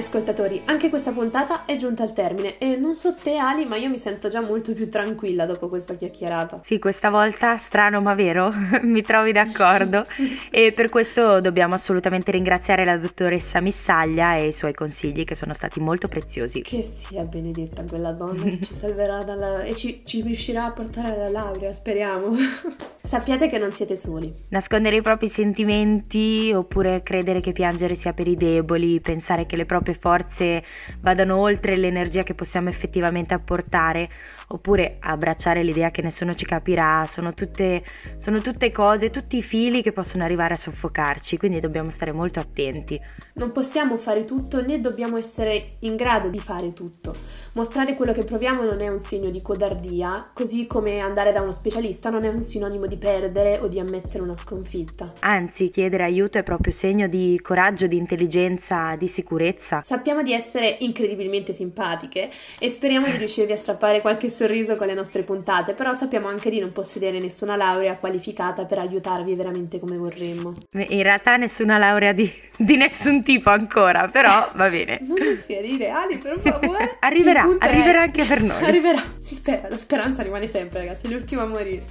Ascoltatori, 0.00 0.62
anche 0.64 0.88
questa 0.88 1.12
puntata 1.12 1.64
è 1.64 1.76
giunta 1.76 2.02
al 2.02 2.12
termine 2.12 2.58
e 2.58 2.76
non 2.76 2.94
so 2.94 3.14
te 3.14 3.36
Ali, 3.36 3.64
ma 3.64 3.76
io 3.76 3.88
mi 3.88 3.98
sento 3.98 4.28
già 4.28 4.40
molto 4.40 4.72
più 4.74 4.88
tranquilla 4.88 5.46
dopo 5.46 5.68
questa 5.68 5.94
chiacchierata. 5.94 6.60
Sì, 6.64 6.78
questa 6.78 7.10
volta 7.10 7.56
strano 7.58 8.00
ma 8.00 8.14
vero, 8.14 8.52
mi 8.82 9.02
trovi 9.02 9.32
d'accordo 9.32 10.04
e 10.50 10.72
per 10.72 10.88
questo 10.88 11.40
dobbiamo 11.40 11.74
assolutamente 11.74 12.30
ringraziare 12.30 12.84
la 12.84 12.96
dottoressa 12.96 13.60
Missaglia 13.60 14.36
e 14.36 14.48
i 14.48 14.52
suoi 14.52 14.74
consigli 14.74 15.24
che 15.24 15.34
sono 15.34 15.54
stati 15.54 15.80
molto 15.80 16.08
preziosi. 16.08 16.62
Che 16.62 16.82
sia 16.82 17.24
benedetta 17.24 17.84
quella 17.84 18.12
donna 18.12 18.42
che 18.42 18.60
ci 18.60 18.74
salverà 18.74 19.18
dalla... 19.18 19.62
e 19.62 19.74
ci, 19.74 20.02
ci 20.04 20.22
riuscirà 20.22 20.64
a 20.64 20.72
portare 20.72 21.14
alla 21.14 21.30
laurea, 21.30 21.72
speriamo. 21.72 22.34
Sappiate 23.02 23.48
che 23.48 23.58
non 23.58 23.72
siete 23.72 23.96
soli. 23.96 24.32
Nascondere 24.50 24.96
i 24.96 25.02
propri 25.02 25.28
sentimenti 25.28 26.52
oppure 26.54 27.00
credere 27.02 27.40
che 27.40 27.52
piangere 27.52 27.94
sia 27.94 28.12
per 28.12 28.28
i 28.28 28.36
deboli, 28.36 29.00
pensare 29.00 29.46
che 29.46 29.56
le 29.56 29.66
proprie 29.66 29.89
forze 29.94 30.64
vadano 31.00 31.38
oltre 31.38 31.76
l'energia 31.76 32.22
che 32.22 32.34
possiamo 32.34 32.68
effettivamente 32.68 33.34
apportare, 33.34 34.08
oppure 34.48 34.96
abbracciare 35.00 35.62
l'idea 35.62 35.90
che 35.90 36.02
nessuno 36.02 36.34
ci 36.34 36.44
capirà, 36.44 37.04
sono 37.06 37.34
tutte, 37.34 37.84
sono 38.18 38.40
tutte 38.40 38.70
cose, 38.72 39.10
tutti 39.10 39.36
i 39.36 39.42
fili 39.42 39.82
che 39.82 39.92
possono 39.92 40.24
arrivare 40.24 40.54
a 40.54 40.58
soffocarci, 40.58 41.36
quindi 41.36 41.60
dobbiamo 41.60 41.90
stare 41.90 42.12
molto 42.12 42.40
attenti. 42.40 43.00
Non 43.34 43.52
possiamo 43.52 43.96
fare 43.96 44.24
tutto 44.24 44.64
né 44.64 44.80
dobbiamo 44.80 45.16
essere 45.16 45.68
in 45.80 45.96
grado 45.96 46.28
di 46.28 46.38
fare 46.38 46.72
tutto. 46.72 47.14
Mostrare 47.54 47.94
quello 47.94 48.12
che 48.12 48.24
proviamo 48.24 48.64
non 48.64 48.80
è 48.80 48.88
un 48.88 49.00
segno 49.00 49.30
di 49.30 49.40
codardia, 49.42 50.30
così 50.32 50.66
come 50.66 51.00
andare 51.00 51.32
da 51.32 51.40
uno 51.40 51.52
specialista 51.52 52.10
non 52.10 52.24
è 52.24 52.28
un 52.28 52.42
sinonimo 52.42 52.86
di 52.86 52.96
perdere 52.96 53.58
o 53.60 53.68
di 53.68 53.78
ammettere 53.78 54.22
una 54.22 54.34
sconfitta. 54.34 55.14
Anzi, 55.20 55.68
chiedere 55.68 56.04
aiuto 56.04 56.38
è 56.38 56.42
proprio 56.42 56.72
segno 56.72 57.06
di 57.06 57.38
coraggio, 57.42 57.86
di 57.86 57.96
intelligenza, 57.96 58.96
di 58.96 59.08
sicurezza. 59.08 59.79
Sappiamo 59.82 60.22
di 60.22 60.32
essere 60.32 60.76
incredibilmente 60.80 61.52
simpatiche 61.52 62.30
e 62.58 62.68
speriamo 62.68 63.06
di 63.06 63.16
riuscirvi 63.16 63.52
a 63.52 63.56
strappare 63.56 64.00
qualche 64.00 64.28
sorriso 64.30 64.76
con 64.76 64.86
le 64.86 64.94
nostre 64.94 65.22
puntate, 65.22 65.74
però 65.74 65.94
sappiamo 65.94 66.28
anche 66.28 66.50
di 66.50 66.58
non 66.58 66.72
possedere 66.72 67.18
nessuna 67.18 67.56
laurea 67.56 67.96
qualificata 67.96 68.64
per 68.64 68.78
aiutarvi 68.78 69.34
veramente 69.34 69.78
come 69.78 69.96
vorremmo. 69.96 70.54
In 70.72 71.02
realtà 71.02 71.36
nessuna 71.36 71.78
laurea 71.78 72.12
di, 72.12 72.32
di 72.56 72.76
nessun 72.76 73.22
tipo 73.22 73.50
ancora, 73.50 74.08
però 74.08 74.50
va 74.54 74.68
bene. 74.68 75.00
Non 75.02 75.16
mi 75.18 75.36
fierire, 75.36 75.88
Ali, 75.88 76.18
per 76.18 76.38
favore. 76.40 76.96
Arriverà, 77.00 77.42
punto 77.42 77.64
è- 77.64 77.68
arriverà 77.68 78.02
anche 78.02 78.24
per 78.24 78.42
noi. 78.42 78.62
Arriverà, 78.62 79.02
si 79.18 79.34
spera, 79.34 79.68
la 79.68 79.78
speranza 79.78 80.22
rimane 80.22 80.46
sempre, 80.48 80.80
ragazzi, 80.80 81.10
l'ultimo 81.10 81.42
a 81.42 81.46
morire. 81.46 81.84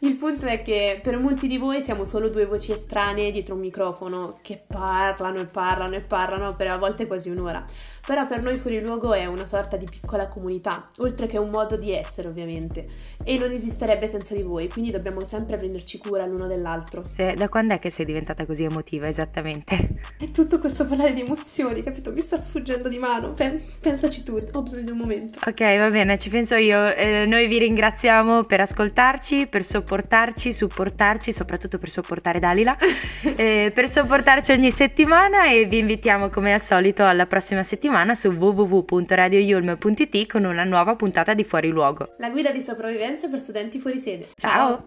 Il 0.00 0.14
punto 0.16 0.46
è 0.46 0.62
che 0.62 1.00
per 1.02 1.18
molti 1.18 1.46
di 1.46 1.58
voi 1.58 1.82
siamo 1.82 2.04
solo 2.04 2.28
due 2.28 2.46
voci 2.46 2.72
estranee 2.72 3.30
dietro 3.30 3.54
un 3.54 3.60
microfono 3.60 4.38
che 4.42 4.62
parlano 4.66 5.38
e 5.40 5.46
parlano 5.46 5.94
e 5.94 6.00
parlano 6.00 6.54
per 6.54 6.68
a 6.68 6.78
volte 6.78 7.06
quasi 7.06 7.25
un'ora. 7.30 7.64
Però 8.06 8.24
per 8.26 8.40
noi 8.40 8.56
Fuori 8.58 8.80
Luogo 8.80 9.14
è 9.14 9.26
una 9.26 9.46
sorta 9.46 9.76
di 9.76 9.86
piccola 9.90 10.28
comunità, 10.28 10.84
oltre 10.98 11.26
che 11.26 11.38
un 11.38 11.50
modo 11.50 11.76
di 11.76 11.92
essere, 11.92 12.28
ovviamente. 12.28 12.84
E 13.24 13.36
non 13.36 13.50
esisterebbe 13.50 14.06
senza 14.06 14.32
di 14.32 14.42
voi, 14.42 14.68
quindi 14.68 14.92
dobbiamo 14.92 15.24
sempre 15.24 15.56
prenderci 15.58 15.98
cura 15.98 16.24
l'uno 16.24 16.46
dell'altro. 16.46 17.02
Se- 17.02 17.34
da 17.34 17.48
quando 17.48 17.74
è 17.74 17.78
che 17.80 17.90
sei 17.90 18.04
diventata 18.04 18.46
così 18.46 18.62
emotiva 18.62 19.08
esattamente? 19.08 19.76
È 20.18 20.30
tutto 20.30 20.58
questo 20.58 20.84
parlare 20.84 21.14
di 21.14 21.22
emozioni, 21.22 21.82
capito? 21.82 22.12
Mi 22.12 22.20
sta 22.20 22.36
sfuggendo 22.36 22.88
di 22.88 22.98
mano. 22.98 23.32
Pen- 23.32 23.60
pensaci 23.80 24.22
tu, 24.22 24.40
ho 24.52 24.62
bisogno 24.62 24.82
di 24.82 24.90
un 24.92 24.98
momento. 24.98 25.40
Ok, 25.44 25.60
va 25.60 25.90
bene, 25.90 26.16
ci 26.16 26.28
penso 26.28 26.54
io. 26.54 26.94
Eh, 26.94 27.26
noi 27.26 27.48
vi 27.48 27.58
ringraziamo 27.58 28.44
per 28.44 28.60
ascoltarci, 28.60 29.48
per 29.48 29.64
sopportarci, 29.64 30.52
supportarci, 30.52 31.32
soprattutto 31.32 31.78
per 31.78 31.90
sopportare 31.90 32.38
Dalila, 32.38 32.76
eh, 33.34 33.72
per 33.74 33.88
sopportarci 33.88 34.52
ogni 34.52 34.70
settimana 34.70 35.50
e 35.50 35.64
vi 35.64 35.78
invitiamo 35.78 36.28
come 36.28 36.52
al 36.52 36.62
solito 36.62 37.04
alla 37.04 37.15
prossima 37.24 37.62
settimana 37.62 38.14
su 38.14 38.28
www.radioyulm.it 38.28 40.26
con 40.30 40.44
una 40.44 40.64
nuova 40.64 40.94
puntata 40.96 41.32
di 41.32 41.44
Fuori 41.44 41.70
Luogo. 41.70 42.16
La 42.18 42.28
guida 42.28 42.50
di 42.50 42.60
sopravvivenza 42.60 43.28
per 43.28 43.40
studenti 43.40 43.78
fuori 43.78 43.96
sede. 43.96 44.28
Ciao! 44.34 44.84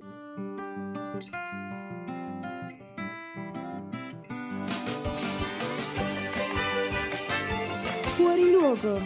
Fuori 8.15 8.51
luogo. 8.51 8.99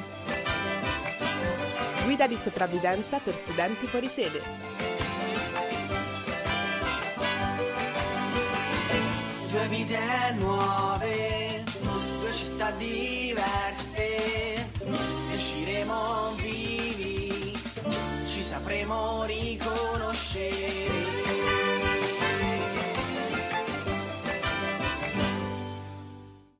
Guida 2.04 2.28
di 2.28 2.36
sopravvivenza 2.36 3.20
per 3.24 3.34
studenti 3.36 3.86
fuori 3.88 4.08
sede. 4.08 4.42
Due 9.50 9.68
vite 9.68 10.00
nuove, 10.40 11.64
città 12.64 12.72
diverse, 12.78 14.70
usciremo 15.34 16.34
vivi, 16.38 17.52
ci 18.26 18.42
sapremo 18.42 19.24
riconoscere. 19.26 20.93